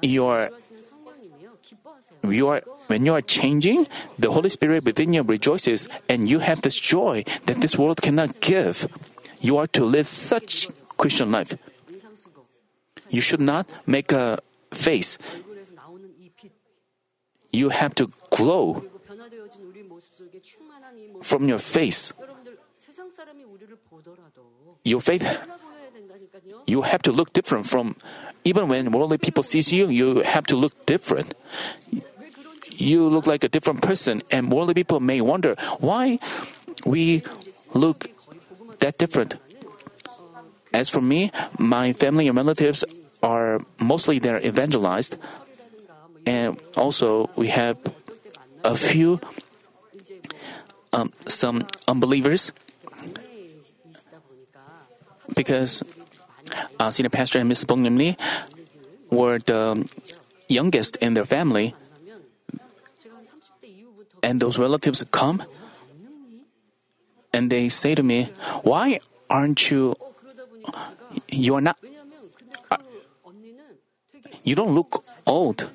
You 0.02 0.26
are, 0.26 0.50
you 2.26 2.48
are, 2.48 2.62
when 2.88 3.06
you 3.06 3.14
are 3.14 3.22
changing, 3.22 3.86
the 4.18 4.32
Holy 4.32 4.50
Spirit 4.50 4.82
within 4.82 5.12
you 5.12 5.22
rejoices, 5.22 5.88
and 6.08 6.28
you 6.28 6.40
have 6.40 6.62
this 6.62 6.74
joy 6.80 7.22
that 7.46 7.60
this 7.60 7.78
world 7.78 8.02
cannot 8.02 8.40
give. 8.40 8.88
You 9.40 9.58
are 9.58 9.68
to 9.78 9.84
live 9.84 10.08
such 10.08 10.66
Christian 11.02 11.34
life. 11.34 11.58
You 13.10 13.20
should 13.20 13.42
not 13.42 13.66
make 13.90 14.14
a 14.14 14.38
face. 14.70 15.18
You 17.50 17.74
have 17.74 17.98
to 17.98 18.06
glow 18.30 18.86
from 21.26 21.50
your 21.50 21.58
face. 21.58 22.14
Your 24.84 25.00
faith, 25.02 25.26
you 26.66 26.82
have 26.82 27.02
to 27.02 27.12
look 27.12 27.32
different 27.34 27.66
from, 27.66 27.96
even 28.44 28.68
when 28.70 28.90
worldly 28.94 29.18
people 29.18 29.42
sees 29.42 29.72
you, 29.72 29.90
you 29.90 30.22
have 30.22 30.46
to 30.46 30.56
look 30.56 30.86
different. 30.86 31.34
You 32.70 33.10
look 33.10 33.26
like 33.26 33.42
a 33.44 33.50
different 33.50 33.82
person, 33.82 34.22
and 34.30 34.50
worldly 34.50 34.74
people 34.74 35.00
may 35.00 35.20
wonder 35.20 35.54
why 35.78 36.18
we 36.86 37.22
look 37.74 38.10
that 38.78 38.98
different. 38.98 39.41
As 40.72 40.88
for 40.88 41.00
me, 41.00 41.30
my 41.58 41.92
family 41.92 42.28
and 42.28 42.36
relatives 42.36 42.84
are 43.22 43.60
mostly 43.78 44.18
they're 44.18 44.44
evangelized, 44.44 45.16
and 46.26 46.60
also 46.76 47.30
we 47.36 47.48
have 47.48 47.76
a 48.64 48.76
few 48.76 49.20
um, 50.92 51.12
some 51.26 51.66
unbelievers 51.88 52.52
because 55.34 55.82
uh, 56.78 56.90
senior 56.90 57.10
pastor 57.10 57.38
and 57.38 57.50
Mrs. 57.50 57.66
Bong 57.66 57.82
Lee 57.84 58.16
were 59.10 59.38
the 59.38 59.88
youngest 60.48 60.96
in 60.96 61.14
their 61.14 61.24
family, 61.24 61.74
and 64.22 64.40
those 64.40 64.58
relatives 64.58 65.04
come 65.10 65.42
and 67.32 67.50
they 67.50 67.68
say 67.68 67.94
to 67.94 68.02
me, 68.02 68.28
"Why 68.62 69.00
aren't 69.30 69.70
you 69.70 69.96
you're 71.28 71.60
not. 71.60 71.76
Uh, 72.70 72.76
you 74.44 74.54
don't 74.54 74.74
look 74.74 75.04
old. 75.26 75.68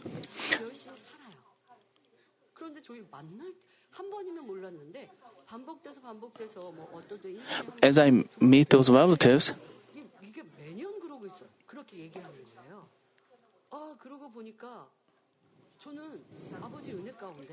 As 7.82 7.98
I 7.98 8.24
meet 8.40 8.70
those 8.70 8.90
relatives, 8.90 9.54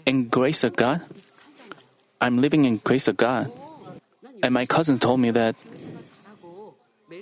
in 0.07 0.29
grace 0.29 0.65
of 0.65 0.77
God, 0.77 1.03
I'm 2.21 2.39
living 2.39 2.65
in 2.65 2.79
grace 2.79 3.09
of 3.09 3.17
God. 3.17 3.51
And 4.43 4.53
my 4.53 4.67
cousin 4.67 4.99
told 4.99 5.21
me 5.21 5.31
that 5.31 5.57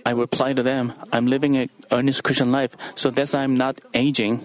I 0.07 0.11
reply 0.11 0.53
to 0.53 0.63
them, 0.63 0.93
I'm 1.13 1.27
living 1.27 1.57
an 1.57 1.71
earnest 1.91 2.23
Christian 2.23 2.53
life, 2.53 2.77
so 2.95 3.11
that's 3.11 3.35
I'm 3.35 3.57
not 3.57 3.81
aging. 3.95 4.41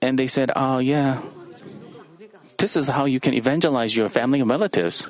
And 0.00 0.18
they 0.18 0.26
said, 0.26 0.50
Oh, 0.54 0.78
yeah. 0.78 1.20
This 2.58 2.76
is 2.76 2.88
how 2.88 3.04
you 3.04 3.20
can 3.20 3.34
evangelize 3.34 3.96
your 3.96 4.08
family 4.08 4.40
and 4.40 4.50
relatives. 4.50 5.08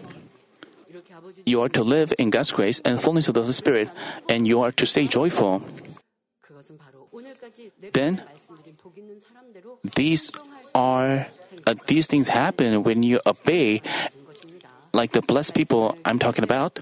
You 1.47 1.63
are 1.63 1.69
to 1.71 1.83
live 1.83 2.13
in 2.19 2.31
God's 2.31 2.53
grace 2.53 2.81
and 2.85 3.01
fullness 3.01 3.29
of 3.29 3.35
the 3.35 3.41
Holy 3.41 3.53
Spirit, 3.53 3.89
and 4.29 4.47
you 4.47 4.61
are 4.61 4.73
to 4.73 4.85
stay 4.85 5.07
joyful. 5.07 5.63
Then, 7.93 8.23
these 9.97 10.31
are 10.75 11.27
uh, 11.67 11.75
these 11.87 12.07
things 12.07 12.29
happen 12.29 12.83
when 12.83 13.03
you 13.03 13.21
obey, 13.27 13.81
like 14.93 15.13
the 15.13 15.23
blessed 15.23 15.55
people 15.55 15.97
I'm 16.05 16.19
talking 16.19 16.45
about. 16.45 16.79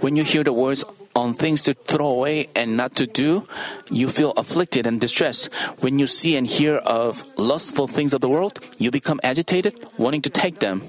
When 0.00 0.16
you 0.16 0.24
hear 0.24 0.44
the 0.44 0.52
words 0.52 0.84
on 1.14 1.34
things 1.34 1.62
to 1.64 1.74
throw 1.74 2.08
away 2.08 2.48
and 2.54 2.76
not 2.76 2.94
to 2.96 3.06
do, 3.06 3.44
you 3.90 4.08
feel 4.08 4.32
afflicted 4.36 4.86
and 4.86 5.00
distressed. 5.00 5.52
When 5.80 5.98
you 5.98 6.06
see 6.06 6.36
and 6.36 6.46
hear 6.46 6.76
of 6.76 7.24
lustful 7.36 7.88
things 7.88 8.14
of 8.14 8.20
the 8.20 8.28
world, 8.28 8.60
you 8.78 8.90
become 8.90 9.20
agitated, 9.22 9.74
wanting 9.98 10.22
to 10.22 10.30
take 10.30 10.60
them. 10.60 10.82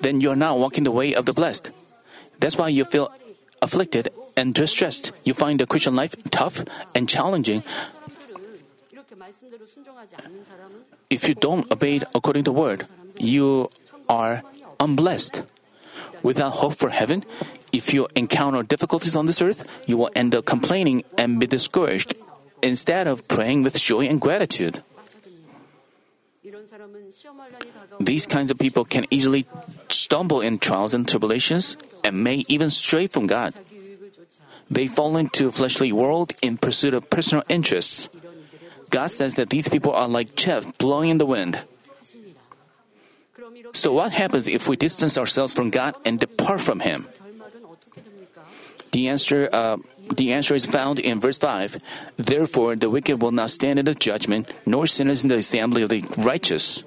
Then 0.00 0.20
you 0.20 0.30
are 0.30 0.36
not 0.36 0.58
walking 0.58 0.84
the 0.84 0.90
way 0.90 1.14
of 1.14 1.26
the 1.26 1.32
blessed. 1.32 1.70
That's 2.40 2.56
why 2.56 2.68
you 2.68 2.84
feel 2.84 3.12
afflicted 3.60 4.10
and 4.36 4.54
distressed. 4.54 5.12
You 5.24 5.34
find 5.34 5.60
the 5.60 5.66
Christian 5.66 5.94
life 5.94 6.16
tough 6.30 6.64
and 6.94 7.08
challenging. 7.08 7.62
If 11.10 11.28
you 11.28 11.34
don't 11.34 11.70
obey 11.70 12.00
according 12.14 12.44
to 12.44 12.52
word, 12.52 12.86
you 13.16 13.70
are 14.08 14.42
unblessed. 14.80 15.42
Without 16.22 16.62
hope 16.62 16.74
for 16.74 16.90
heaven, 16.90 17.24
if 17.72 17.94
you 17.94 18.06
encounter 18.14 18.62
difficulties 18.62 19.16
on 19.16 19.26
this 19.26 19.40
earth, 19.40 19.66
you 19.86 19.96
will 19.96 20.10
end 20.14 20.34
up 20.34 20.44
complaining 20.44 21.04
and 21.16 21.40
be 21.40 21.46
discouraged 21.46 22.14
instead 22.62 23.06
of 23.06 23.26
praying 23.28 23.62
with 23.62 23.80
joy 23.80 24.06
and 24.06 24.20
gratitude. 24.20 24.82
These 28.00 28.26
kinds 28.26 28.50
of 28.50 28.58
people 28.58 28.84
can 28.84 29.06
easily 29.10 29.46
stumble 29.88 30.40
in 30.40 30.58
trials 30.58 30.94
and 30.94 31.08
tribulations 31.08 31.76
and 32.04 32.22
may 32.22 32.44
even 32.48 32.70
stray 32.70 33.06
from 33.06 33.26
God. 33.26 33.54
They 34.70 34.88
fall 34.88 35.16
into 35.16 35.48
a 35.48 35.52
fleshly 35.52 35.92
world 35.92 36.32
in 36.40 36.56
pursuit 36.56 36.94
of 36.94 37.10
personal 37.10 37.44
interests. 37.48 38.08
God 38.90 39.08
says 39.10 39.34
that 39.34 39.50
these 39.50 39.68
people 39.68 39.92
are 39.92 40.08
like 40.08 40.36
chaff 40.36 40.66
blowing 40.78 41.10
in 41.10 41.18
the 41.18 41.26
wind. 41.26 41.60
So, 43.72 43.92
what 43.92 44.12
happens 44.12 44.48
if 44.48 44.68
we 44.68 44.76
distance 44.76 45.16
ourselves 45.16 45.52
from 45.52 45.70
God 45.70 45.94
and 46.04 46.18
depart 46.18 46.60
from 46.60 46.80
Him? 46.80 47.06
The 48.92 49.08
answer, 49.08 49.48
uh, 49.52 49.78
the 50.14 50.32
answer 50.32 50.54
is 50.54 50.66
found 50.66 50.98
in 50.98 51.18
verse 51.18 51.38
5. 51.38 51.78
Therefore, 52.16 52.76
the 52.76 52.90
wicked 52.90 53.22
will 53.22 53.32
not 53.32 53.50
stand 53.50 53.78
in 53.78 53.86
the 53.86 53.94
judgment, 53.94 54.52
nor 54.66 54.86
sinners 54.86 55.22
in 55.22 55.28
the 55.28 55.40
assembly 55.40 55.82
of 55.82 55.88
the 55.88 56.04
righteous. 56.18 56.84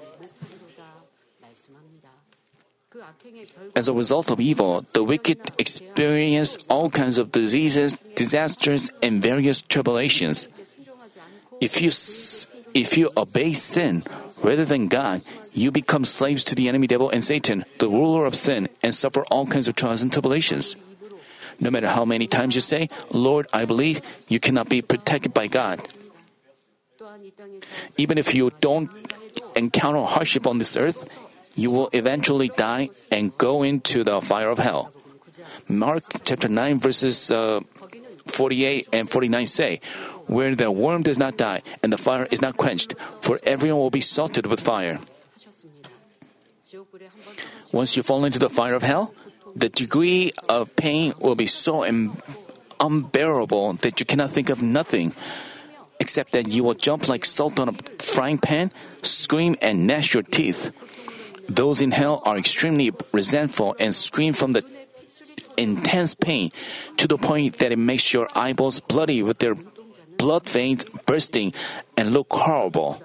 As 3.74 3.88
a 3.88 3.92
result 3.92 4.30
of 4.30 4.40
evil, 4.40 4.86
the 4.92 5.04
wicked 5.04 5.50
experience 5.58 6.56
all 6.70 6.88
kinds 6.90 7.18
of 7.18 7.32
diseases, 7.32 7.94
disasters, 8.14 8.90
and 9.02 9.20
various 9.20 9.60
tribulations. 9.60 10.48
If 11.60 11.82
you, 11.82 11.90
if 12.72 12.96
you 12.96 13.10
obey 13.16 13.52
sin 13.52 14.04
rather 14.42 14.64
than 14.64 14.88
God, 14.88 15.22
you 15.52 15.72
become 15.72 16.04
slaves 16.04 16.44
to 16.44 16.54
the 16.54 16.68
enemy 16.68 16.86
devil 16.86 17.10
and 17.10 17.24
Satan, 17.24 17.64
the 17.78 17.88
ruler 17.88 18.26
of 18.26 18.34
sin, 18.34 18.68
and 18.82 18.94
suffer 18.94 19.24
all 19.30 19.46
kinds 19.46 19.68
of 19.68 19.74
trials 19.74 20.02
and 20.02 20.12
tribulations. 20.12 20.76
No 21.60 21.70
matter 21.70 21.88
how 21.88 22.04
many 22.04 22.26
times 22.26 22.54
you 22.54 22.60
say, 22.60 22.88
Lord, 23.10 23.46
I 23.52 23.64
believe, 23.64 24.00
you 24.28 24.40
cannot 24.40 24.68
be 24.68 24.82
protected 24.82 25.32
by 25.32 25.46
God. 25.46 25.80
Even 27.96 28.18
if 28.18 28.34
you 28.34 28.52
don't 28.60 28.90
encounter 29.54 30.02
hardship 30.04 30.46
on 30.46 30.58
this 30.58 30.76
earth, 30.76 31.08
you 31.54 31.70
will 31.70 31.88
eventually 31.92 32.48
die 32.48 32.90
and 33.10 33.36
go 33.38 33.62
into 33.62 34.04
the 34.04 34.20
fire 34.20 34.50
of 34.50 34.58
hell. 34.58 34.92
Mark 35.68 36.04
chapter 36.24 36.48
9, 36.48 36.78
verses 36.78 37.30
uh, 37.30 37.60
48 38.26 38.88
and 38.92 39.10
49 39.10 39.46
say, 39.46 39.80
Where 40.26 40.54
the 40.54 40.70
worm 40.70 41.02
does 41.02 41.18
not 41.18 41.36
die 41.36 41.62
and 41.82 41.92
the 41.92 41.98
fire 41.98 42.28
is 42.30 42.42
not 42.42 42.56
quenched, 42.56 42.94
for 43.20 43.40
everyone 43.44 43.80
will 43.80 43.90
be 43.90 44.00
salted 44.00 44.46
with 44.46 44.60
fire. 44.60 44.98
Once 47.72 47.96
you 47.96 48.02
fall 48.02 48.24
into 48.24 48.38
the 48.38 48.50
fire 48.50 48.74
of 48.74 48.82
hell, 48.82 49.14
the 49.56 49.70
degree 49.70 50.32
of 50.48 50.76
pain 50.76 51.14
will 51.18 51.34
be 51.34 51.46
so 51.46 51.84
un- 51.84 52.20
unbearable 52.78 53.72
that 53.80 53.98
you 53.98 54.06
cannot 54.06 54.30
think 54.30 54.50
of 54.50 54.60
nothing 54.60 55.14
except 55.98 56.32
that 56.32 56.52
you 56.52 56.62
will 56.62 56.74
jump 56.74 57.08
like 57.08 57.24
salt 57.24 57.58
on 57.58 57.70
a 57.70 57.74
frying 58.02 58.36
pan, 58.36 58.70
scream, 59.00 59.56
and 59.62 59.86
gnash 59.86 60.12
your 60.12 60.22
teeth. 60.22 60.70
Those 61.48 61.80
in 61.80 61.90
hell 61.90 62.20
are 62.26 62.36
extremely 62.36 62.92
resentful 63.12 63.74
and 63.80 63.94
scream 63.94 64.34
from 64.34 64.52
the 64.52 64.62
intense 65.56 66.14
pain 66.14 66.52
to 66.98 67.08
the 67.08 67.16
point 67.16 67.58
that 67.58 67.72
it 67.72 67.78
makes 67.78 68.12
your 68.12 68.28
eyeballs 68.34 68.80
bloody 68.80 69.22
with 69.22 69.38
their 69.38 69.56
blood 70.18 70.46
veins 70.46 70.84
bursting 71.06 71.54
and 71.96 72.12
look 72.12 72.30
horrible. 72.30 73.00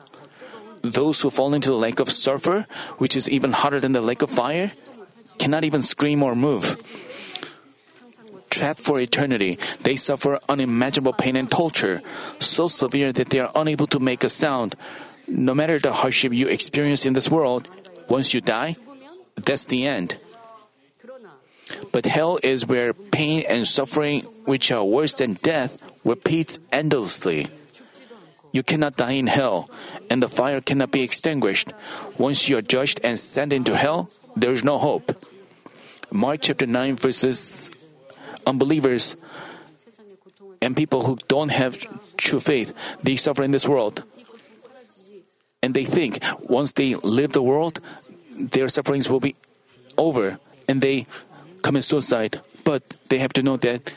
Those 0.81 1.21
who 1.21 1.29
fall 1.29 1.53
into 1.53 1.69
the 1.69 1.77
lake 1.77 1.99
of 1.99 2.11
sulfur, 2.11 2.67
which 2.97 3.15
is 3.15 3.29
even 3.29 3.53
hotter 3.53 3.79
than 3.79 3.93
the 3.93 4.01
lake 4.01 4.21
of 4.21 4.29
fire, 4.29 4.71
cannot 5.41 5.65
even 5.65 5.81
scream 5.81 6.21
or 6.21 6.37
move. 6.37 6.77
Trapped 8.53 8.79
for 8.79 9.01
eternity, 9.01 9.57
they 9.81 9.95
suffer 9.95 10.37
unimaginable 10.47 11.17
pain 11.17 11.35
and 11.35 11.49
torture, 11.49 12.05
so 12.37 12.67
severe 12.67 13.09
that 13.11 13.33
they 13.33 13.39
are 13.39 13.49
unable 13.55 13.87
to 13.87 13.97
make 13.97 14.23
a 14.23 14.29
sound. 14.29 14.77
No 15.25 15.55
matter 15.57 15.79
the 15.79 15.93
hardship 16.05 16.29
you 16.31 16.45
experience 16.45 17.09
in 17.09 17.17
this 17.17 17.31
world, 17.31 17.65
once 18.07 18.35
you 18.35 18.41
die, 18.41 18.77
that's 19.33 19.65
the 19.65 19.87
end. 19.87 20.21
But 21.91 22.05
hell 22.05 22.37
is 22.43 22.67
where 22.67 22.93
pain 22.93 23.41
and 23.49 23.65
suffering, 23.65 24.21
which 24.45 24.69
are 24.69 24.85
worse 24.85 25.17
than 25.17 25.41
death, 25.41 25.81
repeats 26.05 26.59
endlessly. 26.69 27.47
You 28.51 28.61
cannot 28.61 28.99
die 28.99 29.17
in 29.17 29.25
hell, 29.25 29.71
and 30.11 30.21
the 30.21 30.29
fire 30.29 30.61
cannot 30.61 30.91
be 30.91 31.01
extinguished. 31.01 31.73
Once 32.19 32.45
you 32.45 32.59
are 32.59 32.61
judged 32.61 32.99
and 33.01 33.17
sent 33.17 33.53
into 33.53 33.73
hell, 33.73 34.11
there 34.35 34.51
is 34.51 34.63
no 34.63 34.77
hope. 34.77 35.15
Mark 36.11 36.41
chapter 36.41 36.67
9 36.67 36.95
verses 36.95 37.71
unbelievers 38.45 39.15
and 40.61 40.75
people 40.75 41.05
who 41.05 41.17
don't 41.27 41.49
have 41.49 41.79
true 42.17 42.39
faith, 42.39 42.73
they 43.01 43.15
suffer 43.15 43.43
in 43.43 43.51
this 43.51 43.67
world. 43.67 44.03
And 45.63 45.73
they 45.73 45.85
think 45.85 46.19
once 46.49 46.73
they 46.73 46.95
leave 46.95 47.33
the 47.33 47.41
world, 47.41 47.79
their 48.31 48.67
sufferings 48.67 49.09
will 49.09 49.19
be 49.19 49.35
over 49.97 50.39
and 50.67 50.81
they 50.81 51.05
commit 51.61 51.83
suicide. 51.83 52.41
But 52.63 52.95
they 53.09 53.19
have 53.19 53.33
to 53.33 53.43
know 53.43 53.57
that 53.57 53.93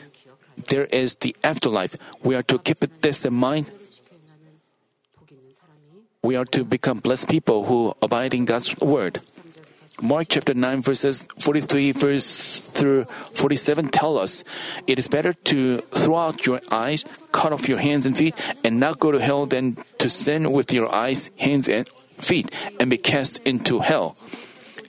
there 0.69 0.85
is 0.85 1.15
the 1.15 1.35
afterlife. 1.43 1.95
We 2.23 2.35
are 2.35 2.43
to 2.43 2.59
keep 2.59 2.79
this 3.01 3.25
in 3.25 3.33
mind. 3.33 3.69
We 6.23 6.35
are 6.35 6.45
to 6.45 6.63
become 6.63 6.99
blessed 6.99 7.29
people 7.29 7.65
who 7.65 7.93
abide 8.01 8.33
in 8.33 8.45
God's 8.45 8.77
word. 8.79 9.21
Mark 10.01 10.27
chapter 10.27 10.53
9 10.53 10.81
verses 10.81 11.23
43 11.39 11.93
verse 11.93 12.59
through 12.59 13.05
47 13.33 13.87
tell 13.89 14.17
us 14.17 14.43
it 14.87 14.99
is 14.99 15.07
better 15.07 15.31
to 15.47 15.77
throw 15.95 16.17
out 16.17 16.45
your 16.45 16.59
eyes, 16.69 17.05
cut 17.31 17.53
off 17.53 17.69
your 17.69 17.79
hands 17.79 18.05
and 18.05 18.17
feet, 18.17 18.35
and 18.65 18.77
not 18.79 18.99
go 18.99 19.13
to 19.13 19.19
hell 19.19 19.45
than 19.45 19.77
to 19.99 20.09
sin 20.09 20.51
with 20.51 20.73
your 20.73 20.93
eyes, 20.93 21.31
hands, 21.37 21.69
and 21.69 21.89
feet 22.17 22.51
and 22.77 22.89
be 22.89 22.97
cast 22.97 23.39
into 23.47 23.79
hell. 23.79 24.17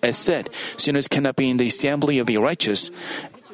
As 0.02 0.18
said, 0.18 0.50
sinners 0.76 1.06
cannot 1.06 1.36
be 1.36 1.50
in 1.50 1.56
the 1.56 1.68
assembly 1.68 2.18
of 2.18 2.26
the 2.26 2.38
righteous. 2.38 2.90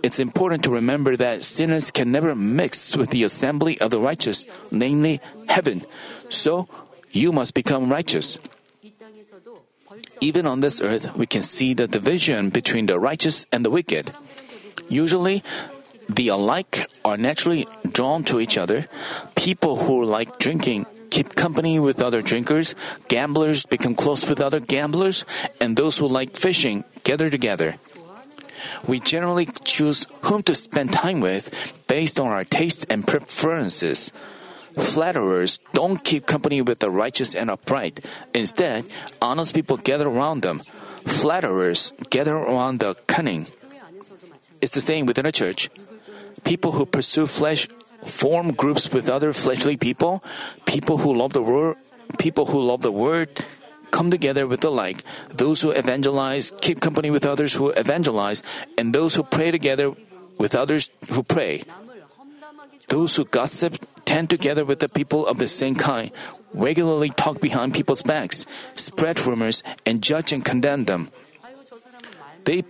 It's 0.03 0.19
important 0.19 0.65
to 0.65 0.71
remember 0.71 1.17
that 1.17 1.43
sinners 1.43 1.91
can 1.91 2.11
never 2.11 2.35
mix 2.35 2.97
with 2.97 3.11
the 3.11 3.25
assembly 3.25 3.79
of 3.79 3.91
the 3.91 4.01
righteous, 4.01 4.47
namely 4.71 5.21
heaven. 5.49 5.85
So, 6.31 6.67
you 7.11 7.31
must 7.31 7.55
become 7.55 7.93
righteous 7.93 8.38
even 10.23 10.47
on 10.47 10.61
this 10.61 10.81
earth, 10.81 11.15
we 11.17 11.27
can 11.27 11.43
see 11.43 11.75
the 11.75 11.89
division 11.89 12.49
between 12.49 12.87
the 12.87 12.99
righteous 12.99 13.45
and 13.51 13.65
the 13.65 13.71
wicked. 13.71 14.13
Usually, 14.89 15.43
the 16.09 16.29
alike 16.29 16.87
are 17.05 17.17
naturally 17.17 17.67
drawn 17.91 18.23
to 18.31 18.39
each 18.39 18.57
other. 18.57 18.87
People 19.35 19.83
who 19.83 20.05
like 20.05 20.39
drinking 20.39 20.87
keep 21.11 21.35
company 21.35 21.79
with 21.79 22.01
other 22.01 22.23
drinkers, 22.23 22.75
gamblers 23.09 23.67
become 23.67 23.95
close 23.95 24.25
with 24.29 24.41
other 24.41 24.61
gamblers, 24.61 25.27
and 25.61 25.77
those 25.77 25.99
who 25.99 26.07
like 26.07 26.37
fishing 26.37 26.85
gather 27.03 27.29
together. 27.29 27.77
We 28.87 29.01
generally 29.01 29.47
choose 29.65 30.07
whom 30.23 30.43
to 30.45 30.55
spend 30.55 30.93
time 30.93 31.21
with 31.21 31.51
based 31.89 32.21
on 32.21 32.29
our 32.29 32.45
tastes 32.45 32.87
and 32.89 33.07
preferences. 33.07 34.13
Flatterers 34.79 35.59
don't 35.73 36.03
keep 36.03 36.27
company 36.27 36.63
with 36.63 36.81
the 36.81 36.91
righteous 36.91 37.35
and 37.35 37.51
upright. 37.51 38.05
Instead, 38.35 38.87
honest 39.21 39.55
people 39.55 39.77
gather 39.77 40.09
around 40.09 40.43
them. 40.43 40.63
Flatterers 41.05 41.93
gather 42.11 42.37
around 42.37 42.81
the 42.81 42.95
cunning. 43.07 43.47
It's 44.61 44.75
the 44.75 44.81
same 44.81 45.07
within 45.07 45.27
a 45.27 45.33
church. 45.33 45.69
People 46.45 46.73
who 46.73 46.87
pursue 46.87 47.27
flesh 47.27 47.69
form 48.05 48.53
groups 48.53 48.93
with 48.93 49.09
other 49.09 49.33
fleshly 49.33 49.77
people. 49.77 50.23
People 50.67 50.99
who 50.99 51.15
love 51.15 51.33
the 51.33 51.43
word, 51.43 51.77
people 52.19 52.47
who 52.47 52.63
love 52.63 52.81
the 52.83 52.93
word, 52.93 53.29
come 53.91 54.11
together 54.11 54.47
with 54.47 54.61
the 54.61 54.71
like. 54.71 55.05
Those 55.29 55.61
who 55.61 55.71
evangelize 55.71 56.53
keep 56.61 56.81
company 56.81 57.11
with 57.11 57.27
others 57.27 57.55
who 57.55 57.71
evangelize, 57.71 58.43
and 58.79 58.95
those 58.95 59.15
who 59.15 59.23
pray 59.23 59.51
together 59.51 59.93
with 60.39 60.55
others 60.57 60.91
who 61.11 61.23
pray. 61.23 61.63
Those 62.89 63.17
who 63.17 63.25
gossip 63.25 63.79
tend 64.05 64.31
together 64.31 64.65
with 64.65 64.81
the 64.81 64.88
people 64.88 65.27
of 65.27 65.38
the 65.38 65.47
same 65.47 65.75
kind, 65.75 66.11
regularly 66.55 67.11
talk 67.11 67.41
behind 67.41 67.75
people's 67.75 68.03
backs, 68.03 68.47
spread 68.75 69.19
rumors, 69.27 69.62
and 69.87 70.03
judge 70.03 70.33
and 70.33 70.45
condemn 70.45 70.85
them. 70.85 71.11
They 72.45 72.65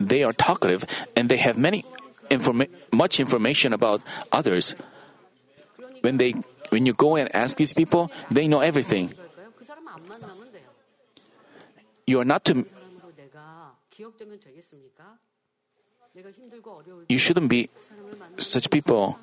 they 0.00 0.24
are 0.24 0.32
talkative 0.32 0.84
and 1.16 1.28
they 1.28 1.36
have 1.36 1.58
many 1.58 1.84
informa- 2.30 2.70
much 2.92 3.20
information 3.20 3.72
about 3.72 4.02
others. 4.32 4.74
When 6.00 6.16
they 6.16 6.34
when 6.70 6.86
you 6.86 6.92
go 6.92 7.16
and 7.16 7.28
ask 7.34 7.56
these 7.56 7.72
people, 7.72 8.10
they 8.30 8.48
know 8.48 8.60
everything. 8.60 9.12
You 12.06 12.20
are 12.20 12.24
not 12.24 12.44
to 12.46 12.64
you 17.08 17.18
shouldn't 17.18 17.48
be 17.48 17.68
such 18.38 18.70
people. 18.70 19.18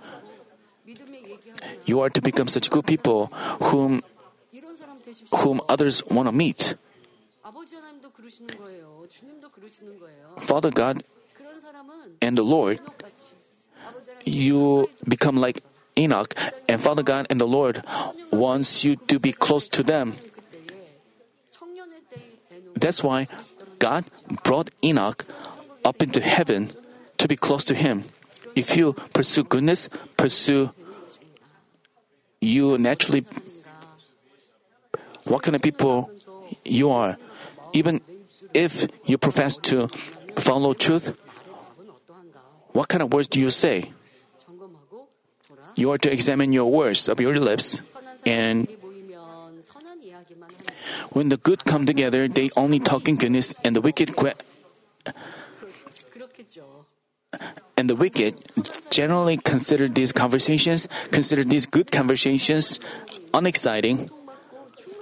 You 1.85 2.01
are 2.01 2.09
to 2.09 2.21
become 2.21 2.47
such 2.47 2.69
good 2.69 2.85
people 2.85 3.27
whom 3.71 4.03
whom 5.43 5.61
others 5.67 6.03
want 6.05 6.27
to 6.27 6.31
meet. 6.31 6.75
Father 10.39 10.71
God 10.71 11.03
and 12.21 12.37
the 12.37 12.43
Lord, 12.43 12.79
you 14.25 14.89
become 15.07 15.37
like 15.37 15.63
Enoch, 15.97 16.35
and 16.67 16.81
Father 16.81 17.03
God 17.03 17.27
and 17.29 17.39
the 17.39 17.47
Lord 17.47 17.83
wants 18.31 18.83
you 18.83 18.95
to 19.07 19.19
be 19.19 19.31
close 19.31 19.67
to 19.69 19.83
them. 19.83 20.13
That's 22.75 23.03
why 23.03 23.27
God 23.79 24.05
brought 24.43 24.71
Enoch 24.83 25.25
up 25.83 26.01
into 26.01 26.21
heaven 26.21 26.69
to 27.17 27.27
be 27.27 27.35
close 27.35 27.63
to 27.65 27.75
Him. 27.75 28.05
If 28.55 28.75
you 28.77 28.93
pursue 29.13 29.43
goodness, 29.43 29.89
pursue, 30.17 30.71
you 32.41 32.77
naturally. 32.77 33.25
What 35.25 35.43
kind 35.43 35.55
of 35.55 35.61
people 35.61 36.09
you 36.63 36.89
are? 36.89 37.17
Even 37.73 38.01
if 38.53 38.87
you 39.05 39.17
profess 39.17 39.57
to 39.69 39.87
follow 40.39 40.73
truth, 40.73 41.17
what 42.71 42.87
kind 42.87 43.01
of 43.01 43.13
words 43.13 43.27
do 43.27 43.39
you 43.39 43.49
say? 43.49 43.91
You 45.75 45.91
are 45.91 45.97
to 45.99 46.11
examine 46.11 46.53
your 46.53 46.71
words 46.71 47.09
of 47.09 47.19
your 47.19 47.37
lips, 47.37 47.81
and 48.25 48.67
when 51.11 51.29
the 51.29 51.37
good 51.37 51.65
come 51.65 51.85
together, 51.85 52.27
they 52.27 52.49
only 52.55 52.79
talk 52.79 53.07
in 53.07 53.17
goodness, 53.17 53.53
and 53.63 53.75
the 53.75 53.81
wicked. 53.81 54.15
Que- 54.15 54.33
and 57.77 57.89
the 57.89 57.95
wicked 57.95 58.35
generally 58.89 59.37
consider 59.37 59.87
these 59.87 60.11
conversations, 60.11 60.87
consider 61.11 61.43
these 61.43 61.65
good 61.65 61.91
conversations 61.91 62.79
unexciting. 63.33 64.09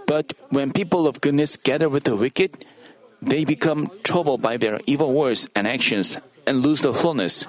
But 0.05 0.33
when 0.49 0.71
people 0.71 1.07
of 1.07 1.21
goodness 1.21 1.57
gather 1.57 1.89
with 1.89 2.03
the 2.03 2.15
wicked, 2.15 2.65
they 3.21 3.45
become 3.45 3.89
troubled 4.03 4.41
by 4.41 4.57
their 4.57 4.79
evil 4.85 5.13
words 5.13 5.47
and 5.55 5.67
actions 5.67 6.17
and 6.45 6.61
lose 6.61 6.81
their 6.81 6.93
fullness. 6.93 7.47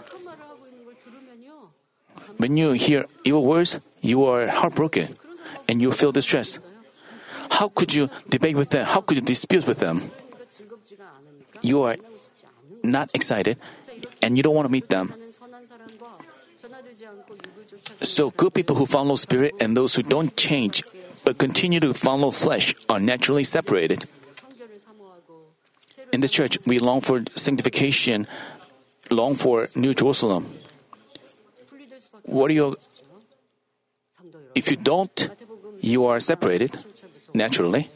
When 2.38 2.56
you 2.56 2.72
hear 2.72 3.06
evil 3.24 3.44
words, 3.44 3.80
you 4.00 4.24
are 4.24 4.46
heartbroken 4.46 5.14
and 5.68 5.82
you 5.82 5.90
feel 5.90 6.12
distressed. 6.12 6.60
How 7.50 7.68
could 7.68 7.94
you 7.94 8.08
debate 8.28 8.56
with 8.56 8.70
them? 8.70 8.86
How 8.86 9.00
could 9.00 9.16
you 9.16 9.22
dispute 9.22 9.66
with 9.66 9.80
them? 9.80 10.10
You 11.62 11.82
are 11.82 11.96
not 12.84 13.10
excited 13.12 13.58
and 14.26 14.36
you 14.36 14.42
don't 14.42 14.58
want 14.58 14.66
to 14.66 14.72
meet 14.72 14.90
them. 14.90 15.14
So 18.02 18.34
good 18.34 18.54
people 18.54 18.74
who 18.74 18.86
follow 18.86 19.14
spirit 19.14 19.54
and 19.60 19.76
those 19.76 19.94
who 19.94 20.02
don't 20.02 20.36
change 20.36 20.82
but 21.22 21.38
continue 21.38 21.78
to 21.78 21.94
follow 21.94 22.34
flesh 22.34 22.74
are 22.88 22.98
naturally 22.98 23.44
separated. 23.44 24.04
In 26.12 26.20
the 26.20 26.28
church, 26.28 26.58
we 26.66 26.78
long 26.78 27.00
for 27.00 27.22
sanctification, 27.36 28.26
long 29.10 29.34
for 29.34 29.68
New 29.74 29.94
Jerusalem. 29.94 30.50
What 32.26 32.50
are 32.50 32.54
your 32.54 32.76
if 34.54 34.70
you 34.70 34.76
don't, 34.76 35.30
you 35.80 36.06
are 36.06 36.18
separated 36.18 36.74
naturally. 37.34 37.90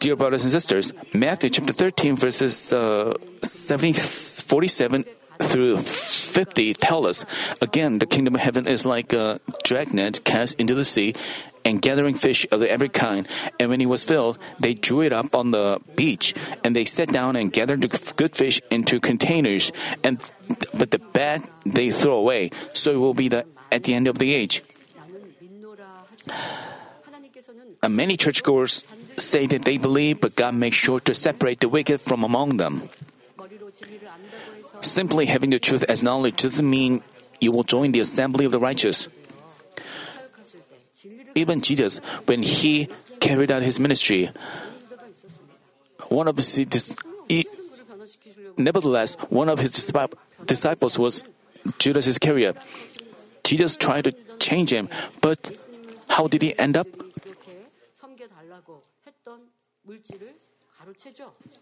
Dear 0.00 0.16
brothers 0.16 0.42
and 0.42 0.50
sisters, 0.50 0.92
Matthew 1.14 1.50
chapter 1.50 1.72
13, 1.72 2.16
verses 2.16 2.72
uh, 2.72 3.14
70, 3.42 3.92
47 3.92 5.04
through 5.40 5.78
50 5.78 6.74
tell 6.74 7.06
us 7.06 7.24
again, 7.60 7.98
the 7.98 8.06
kingdom 8.06 8.34
of 8.34 8.40
heaven 8.40 8.66
is 8.66 8.84
like 8.84 9.12
a 9.12 9.40
dragnet 9.64 10.24
cast 10.24 10.58
into 10.60 10.74
the 10.74 10.84
sea 10.84 11.14
and 11.64 11.82
gathering 11.82 12.14
fish 12.14 12.46
of 12.50 12.62
every 12.62 12.88
kind. 12.88 13.28
And 13.60 13.70
when 13.70 13.80
he 13.80 13.86
was 13.86 14.04
filled, 14.04 14.38
they 14.58 14.74
drew 14.74 15.02
it 15.02 15.12
up 15.12 15.34
on 15.34 15.50
the 15.50 15.80
beach, 15.96 16.34
and 16.64 16.74
they 16.74 16.84
sat 16.84 17.12
down 17.12 17.36
and 17.36 17.52
gathered 17.52 17.82
the 17.82 18.12
good 18.16 18.34
fish 18.34 18.60
into 18.70 19.00
containers, 19.00 19.72
and 20.02 20.18
but 20.72 20.90
the 20.90 20.98
bad 20.98 21.44
they 21.66 21.90
throw 21.90 22.16
away. 22.16 22.50
So 22.72 22.92
it 22.92 22.96
will 22.96 23.14
be 23.14 23.28
the 23.28 23.44
at 23.70 23.84
the 23.84 23.94
end 23.94 24.08
of 24.08 24.18
the 24.18 24.34
age. 24.34 24.62
And 27.82 27.96
many 27.96 28.16
churchgoers 28.16 28.84
say 29.16 29.46
that 29.46 29.62
they 29.62 29.78
believe, 29.78 30.20
but 30.20 30.34
God 30.34 30.54
makes 30.54 30.76
sure 30.76 31.00
to 31.00 31.14
separate 31.14 31.60
the 31.60 31.68
wicked 31.68 32.00
from 32.00 32.24
among 32.24 32.56
them. 32.56 32.88
Simply 34.80 35.26
having 35.26 35.50
the 35.50 35.58
truth 35.58 35.84
as 35.88 36.02
knowledge 36.02 36.42
doesn't 36.42 36.68
mean 36.68 37.02
you 37.40 37.52
will 37.52 37.64
join 37.64 37.92
the 37.92 38.00
assembly 38.00 38.44
of 38.44 38.52
the 38.52 38.58
righteous. 38.58 39.08
Even 41.34 41.60
Jesus, 41.60 41.98
when 42.26 42.42
he 42.42 42.88
carried 43.20 43.50
out 43.50 43.62
his 43.62 43.78
ministry, 43.78 44.30
one 46.08 46.26
of 46.26 46.36
his, 46.36 46.56
he, 47.28 47.46
nevertheless, 48.56 49.14
one 49.28 49.48
of 49.48 49.58
his 49.58 49.70
disciples 50.46 50.98
was 50.98 51.22
Judas 51.78 52.06
Iscariot. 52.06 52.56
Jesus 53.44 53.76
tried 53.76 54.04
to 54.04 54.12
change 54.38 54.72
him, 54.72 54.88
but 55.20 55.56
how 56.08 56.26
did 56.26 56.42
he 56.42 56.58
end 56.58 56.76
up? 56.76 56.88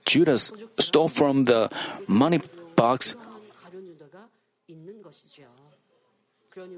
Judas 0.05 0.52
stole 0.79 1.09
from 1.09 1.44
the 1.44 1.68
money 2.07 2.40
box. 2.76 3.16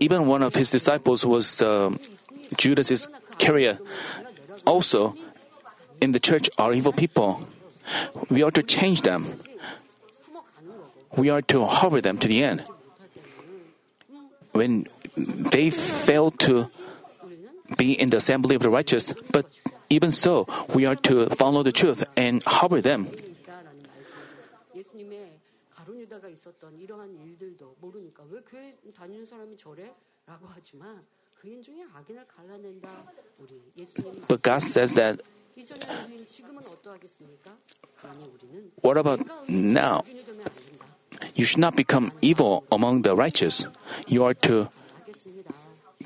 Even 0.00 0.26
one 0.26 0.42
of 0.42 0.54
his 0.54 0.70
disciples 0.70 1.24
was 1.24 1.62
uh, 1.62 1.90
Judas 2.56 2.90
Iscariot. 2.90 3.78
Also, 4.66 5.14
in 6.00 6.12
the 6.12 6.20
church 6.20 6.50
are 6.58 6.72
evil 6.72 6.92
people. 6.92 7.46
We 8.28 8.42
are 8.42 8.50
to 8.50 8.62
change 8.62 9.02
them. 9.02 9.38
We 11.16 11.30
are 11.30 11.42
to 11.42 11.64
harbor 11.66 12.00
them 12.00 12.18
to 12.18 12.28
the 12.28 12.42
end. 12.42 12.64
When 14.52 14.86
they 15.16 15.70
fail 15.70 16.30
to 16.42 16.68
be 17.76 17.92
in 17.92 18.10
the 18.10 18.16
assembly 18.18 18.56
of 18.56 18.62
the 18.62 18.70
righteous, 18.70 19.14
but 19.30 19.46
even 19.90 20.10
so, 20.10 20.46
we 20.74 20.86
are 20.86 20.96
to 21.08 21.26
follow 21.30 21.62
the 21.62 21.72
truth 21.72 22.04
and 22.16 22.42
harbor 22.44 22.80
them. 22.80 23.08
가룟 26.07 26.07
유다가 26.07 26.29
있었던 26.29 26.79
이러한 26.79 27.13
일들도 27.13 27.75
모르니까 27.81 28.23
왜 28.29 28.39
교회 28.41 28.77
다니는 28.95 29.25
사람이 29.25 29.57
저래? 29.57 29.93
라고 30.25 30.45
하지만 30.47 31.05
그인 31.35 31.61
중에 31.61 31.83
악인을 31.93 32.25
갈라낸다. 32.25 33.11
우리 33.37 33.61
예수님 33.77 34.13
But 34.27 34.41
God 34.41 34.63
says 34.63 34.95
that, 34.95 35.21
이전의 35.57 36.03
주인 36.05 36.25
지금은 36.25 36.65
어떠하겠습니까? 36.65 37.57
그러니 37.99 38.23
우리는 38.29 38.71
what 38.85 38.97
about 38.97 39.23
now? 39.49 39.99
악인이 39.99 40.25
되면 40.25 40.47
안 40.47 40.55
된다. 40.55 40.87
You 41.35 41.43
should 41.43 41.59
not 41.59 41.75
become 41.75 42.11
evil 42.21 42.61
among 42.71 43.01
the 43.03 43.13
righteous. 43.13 43.67
You 44.07 44.23
are 44.23 44.33
to 44.47 44.69
하겠습니다. 45.03 45.53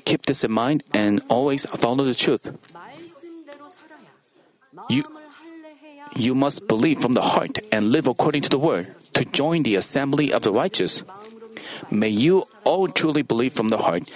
keep 0.04 0.22
this 0.26 0.44
in 0.44 0.50
mind 0.52 0.82
and 0.94 1.22
always 1.30 1.68
follow 1.78 2.02
the 2.02 2.14
truth. 2.14 2.50
말씀대로 2.74 3.68
살아야 3.68 4.10
You- 4.90 5.02
마음을 5.06 5.21
할례해야 5.21 5.21
you 6.15 6.35
must 6.35 6.67
believe 6.67 6.99
from 6.99 7.13
the 7.13 7.21
heart 7.21 7.59
and 7.71 7.91
live 7.91 8.07
according 8.07 8.43
to 8.43 8.49
the 8.49 8.59
word 8.59 8.93
to 9.13 9.25
join 9.25 9.63
the 9.63 9.75
assembly 9.75 10.31
of 10.31 10.43
the 10.43 10.51
righteous. 10.51 11.03
May 11.89 12.09
you 12.09 12.45
all 12.63 12.87
truly 12.87 13.21
believe 13.21 13.53
from 13.53 13.69
the 13.69 13.79
heart, 13.79 14.11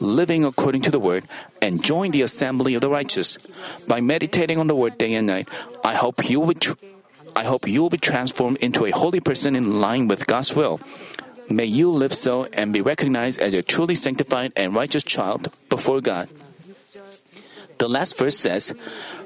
living 0.00 0.44
according 0.44 0.82
to 0.82 0.90
the 0.90 0.98
word, 0.98 1.24
and 1.60 1.82
join 1.84 2.10
the 2.10 2.22
assembly 2.22 2.74
of 2.74 2.80
the 2.80 2.90
righteous. 2.90 3.38
By 3.86 4.00
meditating 4.00 4.58
on 4.58 4.66
the 4.66 4.74
word 4.74 4.98
day 4.98 5.14
and 5.14 5.26
night, 5.26 5.48
I 5.84 5.94
hope 5.94 6.28
you 6.28 6.40
will 6.40 6.54
tr- 6.54 6.80
I 7.34 7.44
hope 7.44 7.66
you 7.66 7.80
will 7.82 7.90
be 7.90 7.96
transformed 7.96 8.58
into 8.58 8.84
a 8.84 8.90
holy 8.90 9.20
person 9.20 9.56
in 9.56 9.80
line 9.80 10.08
with 10.08 10.26
God's 10.26 10.54
will. 10.54 10.80
May 11.48 11.64
you 11.64 11.90
live 11.90 12.12
so 12.12 12.44
and 12.52 12.72
be 12.72 12.80
recognized 12.80 13.40
as 13.40 13.54
a 13.54 13.62
truly 13.62 13.94
sanctified 13.94 14.52
and 14.54 14.74
righteous 14.74 15.02
child 15.02 15.48
before 15.68 16.00
God. 16.00 16.28
The 17.82 17.90
last 17.90 18.14
verse 18.14 18.38
says, 18.38 18.70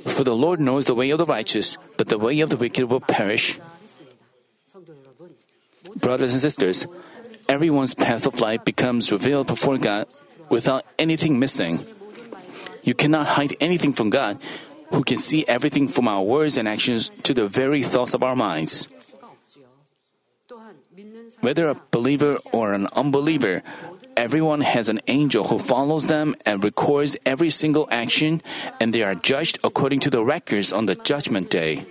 For 0.08 0.24
the 0.24 0.32
Lord 0.32 0.64
knows 0.64 0.88
the 0.88 0.96
way 0.96 1.12
of 1.12 1.20
the 1.20 1.28
righteous, 1.28 1.76
but 2.00 2.08
the 2.08 2.16
way 2.16 2.40
of 2.40 2.48
the 2.48 2.56
wicked 2.56 2.88
will 2.88 3.04
perish. 3.04 3.60
Brothers 6.00 6.32
and 6.32 6.40
sisters, 6.40 6.88
everyone's 7.52 7.92
path 7.92 8.24
of 8.24 8.40
life 8.40 8.64
becomes 8.64 9.12
revealed 9.12 9.52
before 9.52 9.76
God 9.76 10.08
without 10.48 10.88
anything 10.96 11.36
missing. 11.36 11.84
You 12.80 12.96
cannot 12.96 13.36
hide 13.36 13.52
anything 13.60 13.92
from 13.92 14.08
God, 14.08 14.40
who 14.88 15.04
can 15.04 15.20
see 15.20 15.44
everything 15.44 15.86
from 15.86 16.08
our 16.08 16.24
words 16.24 16.56
and 16.56 16.64
actions 16.66 17.12
to 17.28 17.36
the 17.36 17.52
very 17.52 17.82
thoughts 17.84 18.14
of 18.14 18.22
our 18.22 18.34
minds. 18.34 18.88
Whether 21.44 21.68
a 21.68 21.76
believer 21.92 22.38
or 22.56 22.72
an 22.72 22.88
unbeliever, 22.96 23.60
Everyone 24.16 24.62
has 24.62 24.88
an 24.88 25.00
angel 25.06 25.44
who 25.44 25.58
follows 25.58 26.06
them 26.06 26.34
and 26.46 26.64
records 26.64 27.16
every 27.26 27.50
single 27.50 27.86
action, 27.90 28.40
and 28.80 28.94
they 28.94 29.02
are 29.02 29.14
judged 29.14 29.58
according 29.62 30.00
to 30.00 30.10
the 30.10 30.24
records 30.24 30.72
on 30.72 30.86
the 30.86 30.94
judgment 30.94 31.50
day. 31.50 31.84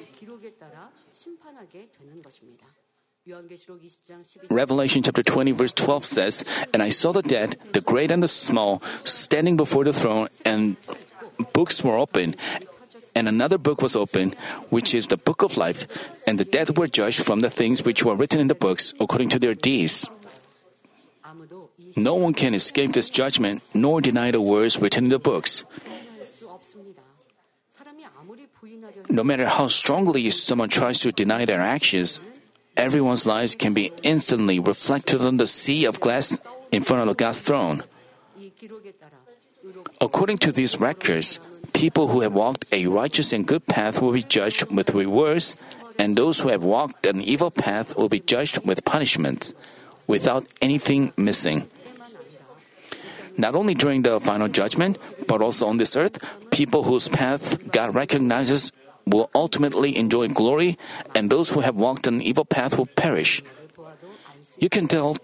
Revelation 4.50 5.04
chapter 5.04 5.24
20, 5.24 5.52
verse 5.52 5.74
12 5.74 6.06
says, 6.06 6.46
And 6.74 6.84
I 6.84 6.90
saw 6.90 7.12
the 7.12 7.22
dead, 7.22 7.58
the 7.74 7.82
great 7.82 8.12
and 8.12 8.22
the 8.22 8.28
small, 8.28 8.82
standing 9.04 9.58
before 9.58 9.84
the 9.84 9.94
throne, 9.94 10.30
and 10.44 10.78
books 11.54 11.84
were 11.84 11.98
open. 11.98 12.36
And 13.16 13.28
another 13.28 13.58
book 13.58 13.82
was 13.82 13.96
opened, 13.96 14.36
which 14.70 14.94
is 14.94 15.08
the 15.08 15.18
book 15.18 15.42
of 15.42 15.58
life, 15.58 15.88
and 16.28 16.40
the 16.40 16.46
dead 16.46 16.78
were 16.78 16.88
judged 16.88 17.24
from 17.24 17.40
the 17.40 17.50
things 17.50 17.84
which 17.84 18.04
were 18.04 18.16
written 18.16 18.40
in 18.40 18.48
the 18.48 18.56
books 18.56 18.94
according 19.00 19.30
to 19.30 19.40
their 19.40 19.54
deeds. 19.54 20.10
No 21.96 22.16
one 22.16 22.34
can 22.34 22.54
escape 22.54 22.92
this 22.92 23.10
judgment 23.10 23.64
nor 23.74 24.02
deny 24.02 24.32
the 24.32 24.42
words 24.42 24.80
written 24.80 25.06
in 25.06 25.10
the 25.10 25.20
books. 25.20 25.64
No 29.10 29.24
matter 29.24 29.48
how 29.48 29.68
strongly 29.68 30.30
someone 30.32 30.70
tries 30.70 31.00
to 31.00 31.12
deny 31.12 31.46
their 31.46 31.62
actions, 31.62 32.20
everyone's 32.76 33.26
lives 33.26 33.56
can 33.56 33.74
be 33.74 33.92
instantly 34.04 34.60
reflected 34.60 35.22
on 35.22 35.38
the 35.38 35.48
sea 35.48 35.86
of 35.86 36.00
glass 36.00 36.40
in 36.72 36.84
front 36.84 37.10
of 37.10 37.18
God's 37.18 37.40
throne. 37.40 37.84
According 40.02 40.40
to 40.40 40.52
these 40.52 40.80
records, 40.80 41.40
people 41.74 42.08
who 42.10 42.22
have 42.22 42.34
walked 42.34 42.66
a 42.72 42.88
righteous 42.88 43.32
and 43.32 43.48
good 43.48 43.66
path 43.68 44.02
will 44.02 44.12
be 44.12 44.24
judged 44.24 44.70
with 44.72 44.94
rewards, 44.94 45.56
and 45.98 46.18
those 46.18 46.40
who 46.40 46.50
have 46.50 46.64
walked 46.64 47.06
an 47.06 47.22
evil 47.22 47.52
path 47.52 47.96
will 47.96 48.10
be 48.10 48.20
judged 48.20 48.66
with 48.66 48.84
punishment, 48.84 49.54
without 50.08 50.46
anything 50.62 51.14
missing. 51.16 51.70
Not 53.38 53.56
only 53.56 53.74
during 53.74 54.04
the 54.04 54.20
final 54.20 54.48
judgment, 54.48 54.98
but 55.28 55.42
also 55.42 55.68
on 55.68 55.78
this 55.78 55.96
earth, 55.96 56.20
people 56.52 56.84
whose 56.84 57.08
path 57.08 57.72
God 57.72 57.94
recognizes 57.94 58.72
will 59.06 59.30
ultimately 59.36 59.96
enjoy 59.98 60.28
glory, 60.30 60.78
and 61.14 61.30
those 61.30 61.52
who 61.52 61.60
have 61.62 61.76
walked 61.76 62.08
an 62.08 62.22
evil 62.22 62.46
path 62.46 62.78
will 62.78 62.88
perish. 62.88 63.44
You 64.58 64.70
can 64.70 64.88
tell, 64.88 65.18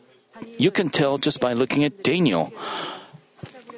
you 0.57 0.71
can 0.71 0.89
tell 0.89 1.17
just 1.17 1.39
by 1.39 1.53
looking 1.53 1.83
at 1.83 2.03
Daniel. 2.03 2.53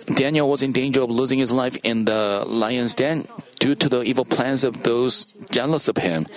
Daniel 0.06 0.50
was 0.50 0.62
in 0.62 0.74
danger 0.74 1.02
of 1.02 1.10
losing 1.10 1.40
his 1.40 1.52
life 1.52 1.78
in 1.84 2.06
the 2.06 2.44
lion's 2.46 2.96
den 2.96 3.26
due 3.60 3.76
to 3.76 3.88
the 3.88 4.04
evil 4.04 4.26
plans 4.26 4.64
of 4.66 4.84
those 4.84 5.26
jealous 5.50 5.88
of 5.88 5.96
him. 5.98 6.28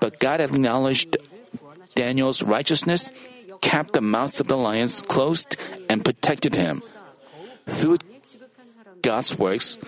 But 0.00 0.20
God 0.20 0.40
acknowledged 0.40 1.16
Daniel's 1.94 2.42
righteousness, 2.42 3.08
kept 3.60 3.94
the 3.94 4.02
mouths 4.02 4.40
of 4.40 4.48
the 4.48 4.56
lions 4.56 5.00
closed, 5.00 5.56
and 5.88 6.04
protected 6.04 6.54
him. 6.54 6.82
Through 7.68 7.98
God's 9.02 9.38
works, 9.38 9.78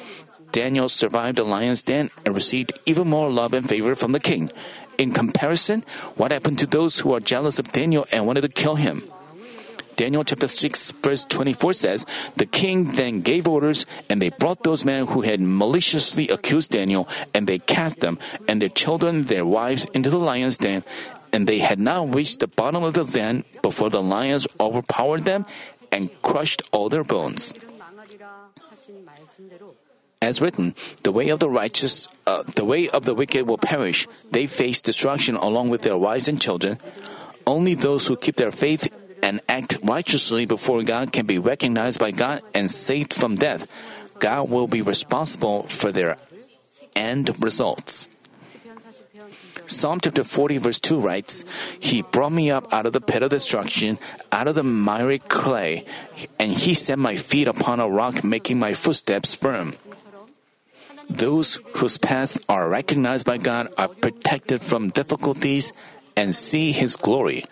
Daniel 0.52 0.88
survived 0.88 1.38
the 1.38 1.44
lion's 1.44 1.82
den 1.82 2.10
and 2.24 2.34
received 2.34 2.72
even 2.86 3.08
more 3.08 3.30
love 3.30 3.52
and 3.54 3.68
favor 3.68 3.94
from 3.94 4.12
the 4.12 4.20
king. 4.20 4.50
In 4.98 5.12
comparison, 5.12 5.84
what 6.16 6.30
happened 6.30 6.58
to 6.60 6.66
those 6.66 7.00
who 7.00 7.14
are 7.14 7.20
jealous 7.20 7.58
of 7.58 7.72
Daniel 7.72 8.06
and 8.12 8.26
wanted 8.26 8.42
to 8.42 8.48
kill 8.48 8.76
him? 8.76 9.04
Daniel 9.96 10.24
chapter 10.24 10.48
6 10.48 10.92
verse 11.02 11.24
24 11.26 11.72
says, 11.74 12.06
The 12.36 12.46
king 12.46 12.92
then 12.92 13.20
gave 13.20 13.46
orders, 13.46 13.84
and 14.08 14.20
they 14.20 14.30
brought 14.30 14.62
those 14.62 14.84
men 14.84 15.06
who 15.06 15.20
had 15.20 15.40
maliciously 15.40 16.28
accused 16.28 16.70
Daniel, 16.70 17.08
and 17.34 17.46
they 17.46 17.58
cast 17.58 18.00
them, 18.00 18.18
and 18.48 18.62
their 18.62 18.70
children, 18.70 19.24
their 19.24 19.44
wives, 19.44 19.84
into 19.92 20.08
the 20.08 20.18
lion's 20.18 20.56
den. 20.56 20.84
And 21.32 21.46
they 21.46 21.58
had 21.58 21.78
not 21.78 22.14
reached 22.14 22.40
the 22.40 22.48
bottom 22.48 22.82
of 22.82 22.94
the 22.94 23.04
den 23.04 23.44
before 23.62 23.90
the 23.90 24.02
lions 24.02 24.46
overpowered 24.58 25.24
them 25.24 25.44
and 25.92 26.10
crushed 26.22 26.62
all 26.72 26.88
their 26.88 27.04
bones. 27.04 27.52
As 30.22 30.40
written, 30.40 30.74
the 31.02 31.12
way 31.12 31.30
of 31.30 31.40
the 31.40 31.48
righteous, 31.48 32.06
uh, 32.26 32.42
the 32.54 32.64
way 32.64 32.88
of 32.88 33.04
the 33.04 33.14
wicked 33.14 33.48
will 33.48 33.56
perish. 33.56 34.06
They 34.30 34.46
face 34.46 34.82
destruction 34.82 35.36
along 35.36 35.70
with 35.70 35.80
their 35.80 35.96
wives 35.96 36.28
and 36.28 36.40
children. 36.40 36.78
Only 37.46 37.74
those 37.74 38.06
who 38.06 38.16
keep 38.16 38.36
their 38.36 38.52
faith 38.52 38.92
and 39.22 39.40
act 39.48 39.78
righteously 39.82 40.44
before 40.44 40.82
God 40.82 41.12
can 41.12 41.24
be 41.24 41.38
recognized 41.38 41.98
by 41.98 42.10
God 42.10 42.42
and 42.54 42.70
saved 42.70 43.14
from 43.14 43.36
death. 43.36 43.66
God 44.18 44.50
will 44.50 44.66
be 44.66 44.82
responsible 44.82 45.64
for 45.64 45.90
their 45.90 46.16
end 46.94 47.32
results. 47.42 48.08
Psalm 49.70 50.00
chapter 50.00 50.24
40, 50.24 50.58
verse 50.58 50.80
2 50.80 50.98
writes, 51.00 51.44
He 51.78 52.02
brought 52.02 52.32
me 52.32 52.50
up 52.50 52.66
out 52.72 52.86
of 52.86 52.92
the 52.92 53.00
pit 53.00 53.22
of 53.22 53.30
destruction, 53.30 53.98
out 54.32 54.48
of 54.48 54.56
the 54.56 54.64
miry 54.64 55.18
clay, 55.18 55.86
and 56.38 56.52
He 56.52 56.74
set 56.74 56.98
my 56.98 57.16
feet 57.16 57.46
upon 57.46 57.78
a 57.78 57.88
rock, 57.88 58.24
making 58.24 58.58
my 58.58 58.74
footsteps 58.74 59.34
firm. 59.34 59.74
Those 61.08 61.60
whose 61.78 61.98
paths 61.98 62.38
are 62.48 62.68
recognized 62.68 63.26
by 63.26 63.38
God 63.38 63.72
are 63.78 63.88
protected 63.88 64.60
from 64.62 64.90
difficulties 64.90 65.72
and 66.16 66.34
see 66.34 66.72
His 66.72 66.96
glory. 66.96 67.44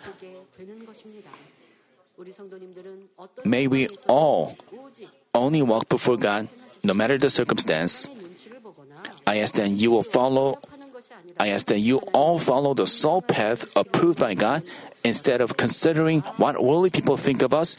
May 3.43 3.67
we 3.67 3.87
all 4.07 4.57
only 5.33 5.61
walk 5.61 5.89
before 5.89 6.17
God, 6.17 6.47
no 6.83 6.93
matter 6.93 7.17
the 7.17 7.29
circumstance. 7.29 8.09
I 9.25 9.39
ask 9.39 9.55
that 9.55 9.69
you 9.71 9.91
will 9.91 10.03
follow 10.03 10.59
I 11.39 11.49
ask 11.49 11.67
that 11.67 11.79
you 11.79 11.99
all 12.11 12.37
follow 12.37 12.73
the 12.73 12.85
sole 12.85 13.21
path 13.21 13.65
approved 13.75 14.19
by 14.19 14.33
God 14.35 14.63
instead 15.03 15.39
of 15.39 15.55
considering 15.55 16.19
what 16.35 16.61
worldly 16.61 16.89
people 16.89 17.15
think 17.15 17.41
of 17.41 17.53
us 17.53 17.77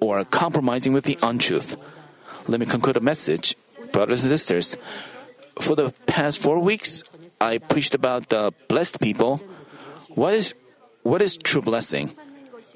or 0.00 0.24
compromising 0.24 0.92
with 0.92 1.04
the 1.04 1.18
untruth. 1.22 1.76
Let 2.48 2.58
me 2.60 2.66
conclude 2.66 2.96
the 2.96 3.00
message. 3.00 3.54
Brothers 3.92 4.24
and 4.24 4.30
sisters, 4.30 4.76
for 5.60 5.76
the 5.76 5.92
past 6.06 6.40
four 6.40 6.58
weeks, 6.58 7.02
I 7.40 7.58
preached 7.58 7.94
about 7.94 8.30
the 8.30 8.52
blessed 8.68 9.00
people. 9.00 9.40
What 10.14 10.34
is, 10.34 10.54
what 11.02 11.20
is 11.20 11.36
true 11.36 11.62
blessing? 11.62 12.12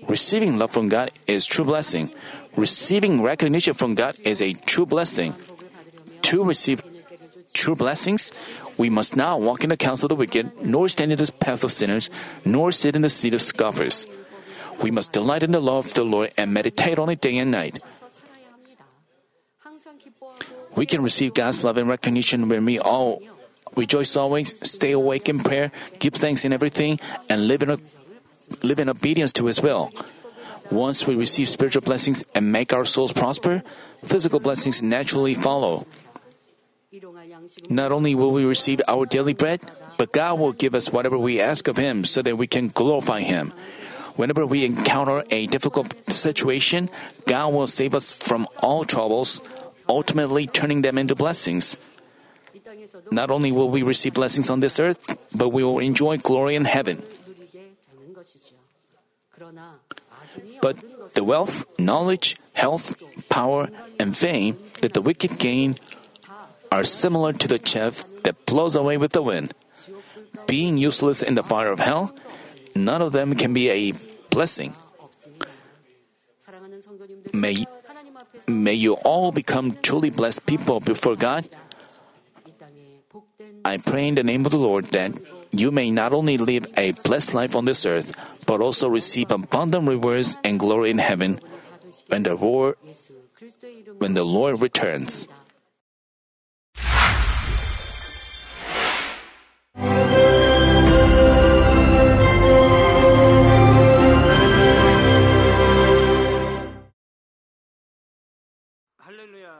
Receiving 0.07 0.59
love 0.59 0.71
from 0.71 0.89
God 0.89 1.13
is 1.27 1.47
true 1.47 1.65
blessing. 1.65 2.13
Receiving 2.57 3.23
recognition 3.23 3.75
from 3.75 3.95
God 3.95 4.17
is 4.23 4.41
a 4.41 4.53
true 4.53 4.87
blessing. 4.87 5.35
To 6.23 6.45
receive 6.45 6.83
true 7.53 7.75
blessings, 7.77 8.33
we 8.81 8.89
must 8.89 9.13
not 9.15 9.43
walk 9.45 9.61
in 9.61 9.69
the 9.69 9.77
counsel 9.77 10.07
of 10.07 10.17
the 10.17 10.17
wicked, 10.17 10.65
nor 10.65 10.89
stand 10.89 11.13
in 11.13 11.19
the 11.21 11.31
path 11.37 11.65
of 11.65 11.71
sinners, 11.71 12.09
nor 12.47 12.73
sit 12.73 12.97
in 12.97 13.03
the 13.05 13.13
seat 13.13 13.37
of 13.37 13.43
scoffers. 13.43 14.07
We 14.81 14.91
must 14.91 15.13
delight 15.13 15.43
in 15.43 15.53
the 15.53 15.61
law 15.61 15.85
of 15.85 15.93
the 15.93 16.03
Lord 16.03 16.33
and 16.39 16.55
meditate 16.55 16.99
on 16.99 17.11
it 17.11 17.21
day 17.21 17.37
and 17.37 17.51
night. 17.51 17.77
We 20.77 20.87
can 20.87 21.03
receive 21.03 21.35
God's 21.35 21.63
love 21.63 21.77
and 21.77 21.93
recognition 21.93 22.49
when 22.49 22.65
we 22.65 22.79
all 22.79 23.21
rejoice 23.77 24.17
always, 24.17 24.55
stay 24.63 24.93
awake 24.93 25.29
in 25.29 25.45
prayer, 25.45 25.73
give 25.99 26.15
thanks 26.15 26.47
in 26.47 26.55
everything, 26.55 26.99
and 27.29 27.49
live 27.49 27.61
in, 27.61 27.77
a, 27.77 27.79
live 28.63 28.81
in 28.81 28.89
obedience 28.89 29.35
to 29.35 29.45
His 29.45 29.61
will. 29.61 29.93
Once 30.71 31.07
we 31.07 31.15
receive 31.15 31.51
spiritual 31.51 31.83
blessings 31.83 32.25
and 32.35 32.51
make 32.51 32.73
our 32.73 32.87
souls 32.87 33.13
prosper, 33.13 33.63
physical 34.05 34.41
blessings 34.41 34.81
naturally 34.81 35.35
follow. 35.35 35.85
Not 37.69 37.93
only 37.93 38.17
will 38.17 38.33
we 38.33 38.45
receive 38.45 38.83
our 38.89 39.07
daily 39.07 39.33
bread, 39.33 39.61
but 39.97 40.11
God 40.11 40.41
will 40.41 40.53
give 40.53 40.75
us 40.75 40.91
whatever 40.91 41.17
we 41.17 41.41
ask 41.41 41.69
of 41.69 41.77
Him 41.77 42.03
so 42.03 42.21
that 42.23 42.37
we 42.37 42.49
can 42.49 42.67
glorify 42.67 43.21
Him. 43.21 43.53
Whenever 44.17 44.45
we 44.45 44.65
encounter 44.65 45.23
a 45.31 45.47
difficult 45.47 45.95
situation, 46.11 46.91
God 47.27 47.55
will 47.55 47.69
save 47.69 47.95
us 47.95 48.13
from 48.13 48.49
all 48.59 48.85
troubles, 48.85 49.41
ultimately 49.89 50.49
turning 50.49 50.83
them 50.83 50.99
into 50.99 51.15
blessings. 51.15 51.77
Not 53.13 53.31
only 53.31 53.53
will 53.53 53.71
we 53.71 53.83
receive 53.83 54.15
blessings 54.15 54.51
on 54.51 54.59
this 54.59 54.81
earth, 54.81 54.99
but 55.35 55.51
we 55.51 55.63
will 55.63 55.79
enjoy 55.79 56.19
glory 56.19 56.57
in 56.57 56.65
heaven. 56.65 57.05
But 60.61 61.15
the 61.15 61.25
wealth, 61.25 61.65
knowledge, 61.79 62.37
health, 62.53 62.99
power, 63.29 63.71
and 63.99 64.17
fame 64.17 64.59
that 64.83 64.93
the 64.93 65.01
wicked 65.01 65.39
gain 65.39 65.77
are 66.71 66.85
similar 66.85 67.33
to 67.33 67.49
the 67.49 67.59
chaff 67.59 68.05
that 68.23 68.47
blows 68.47 68.77
away 68.77 68.97
with 68.97 69.13
the 69.13 69.23
wind. 69.23 69.55
Being 70.47 70.79
useless 70.79 71.23
in 71.23 71.35
the 71.35 71.43
fire 71.43 71.71
of 71.71 71.81
hell, 71.81 72.15
none 72.75 73.03
of 73.03 73.13
them 73.13 73.35
can 73.35 73.53
be 73.53 73.71
a 73.71 73.93
blessing. 74.31 74.75
May, 77.33 77.67
may 78.47 78.75
you 78.75 78.95
all 79.03 79.33
become 79.33 79.77
truly 79.83 80.11
blessed 80.11 80.47
people 80.47 80.81
before 80.81 81.17
God. 81.17 81.49
I 83.65 83.77
pray 83.79 84.09
in 84.09 84.15
the 84.15 84.23
name 84.23 84.47
of 84.47 84.53
the 84.53 84.59
Lord 84.59 84.87
that 84.93 85.19
you 85.51 85.71
may 85.71 85.91
not 85.91 86.13
only 86.13 86.39
live 86.39 86.67
a 86.77 86.93
blessed 86.93 87.35
life 87.35 87.55
on 87.57 87.65
this 87.65 87.85
earth, 87.85 88.15
but 88.47 88.61
also 88.61 88.89
receive 88.89 89.31
abundant 89.31 89.89
rewards 89.89 90.37
and 90.45 90.59
glory 90.59 90.91
in 90.91 90.99
heaven 90.99 91.41
when 92.07 92.23
the, 92.23 92.37
war, 92.37 92.77
when 93.99 94.15
the 94.15 94.25
Lord 94.25 94.63
returns. 94.63 95.29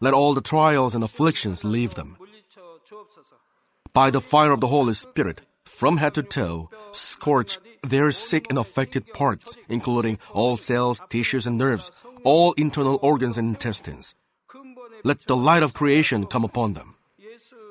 Let 0.00 0.14
all 0.14 0.34
the 0.34 0.40
trials 0.40 0.94
and 0.94 1.02
afflictions 1.02 1.64
leave 1.64 1.94
them. 1.94 2.16
By 3.92 4.10
the 4.10 4.20
fire 4.20 4.52
of 4.52 4.60
the 4.60 4.68
Holy 4.68 4.94
Spirit, 4.94 5.40
from 5.64 5.98
head 5.98 6.14
to 6.14 6.22
toe, 6.22 6.70
scorch 6.92 7.58
their 7.82 8.10
sick 8.10 8.46
and 8.48 8.58
affected 8.58 9.12
parts, 9.12 9.56
including 9.68 10.18
all 10.32 10.56
cells, 10.56 11.00
tissues, 11.10 11.46
and 11.46 11.58
nerves, 11.58 11.90
all 12.24 12.52
internal 12.54 12.98
organs 13.02 13.38
and 13.38 13.48
intestines. 13.54 14.14
Let 15.04 15.20
the 15.26 15.36
light 15.36 15.62
of 15.62 15.74
creation 15.74 16.26
come 16.26 16.44
upon 16.44 16.74
them. 16.74 16.94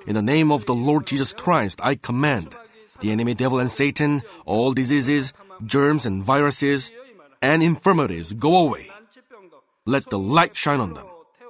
In 0.06 0.14
the 0.16 0.22
name 0.22 0.52
of 0.52 0.66
the 0.66 0.76
Lord 0.76 1.08
Jesus 1.08 1.34
Christ, 1.34 1.80
I 1.84 1.96
command 1.96 2.56
the 3.00 3.12
enemy 3.12 3.34
devil 3.34 3.60
and 3.60 3.72
Satan, 3.72 4.24
all 4.46 4.74
diseases, 4.74 5.34
germs 5.64 6.06
and 6.06 6.24
viruses, 6.24 6.92
and 7.42 7.62
infirmities 7.62 8.32
go 8.34 8.56
away. 8.56 8.90
Let 9.86 10.10
the 10.10 10.20
light 10.20 10.56
shine 10.56 10.80
on 10.80 10.94
them. 10.94 11.08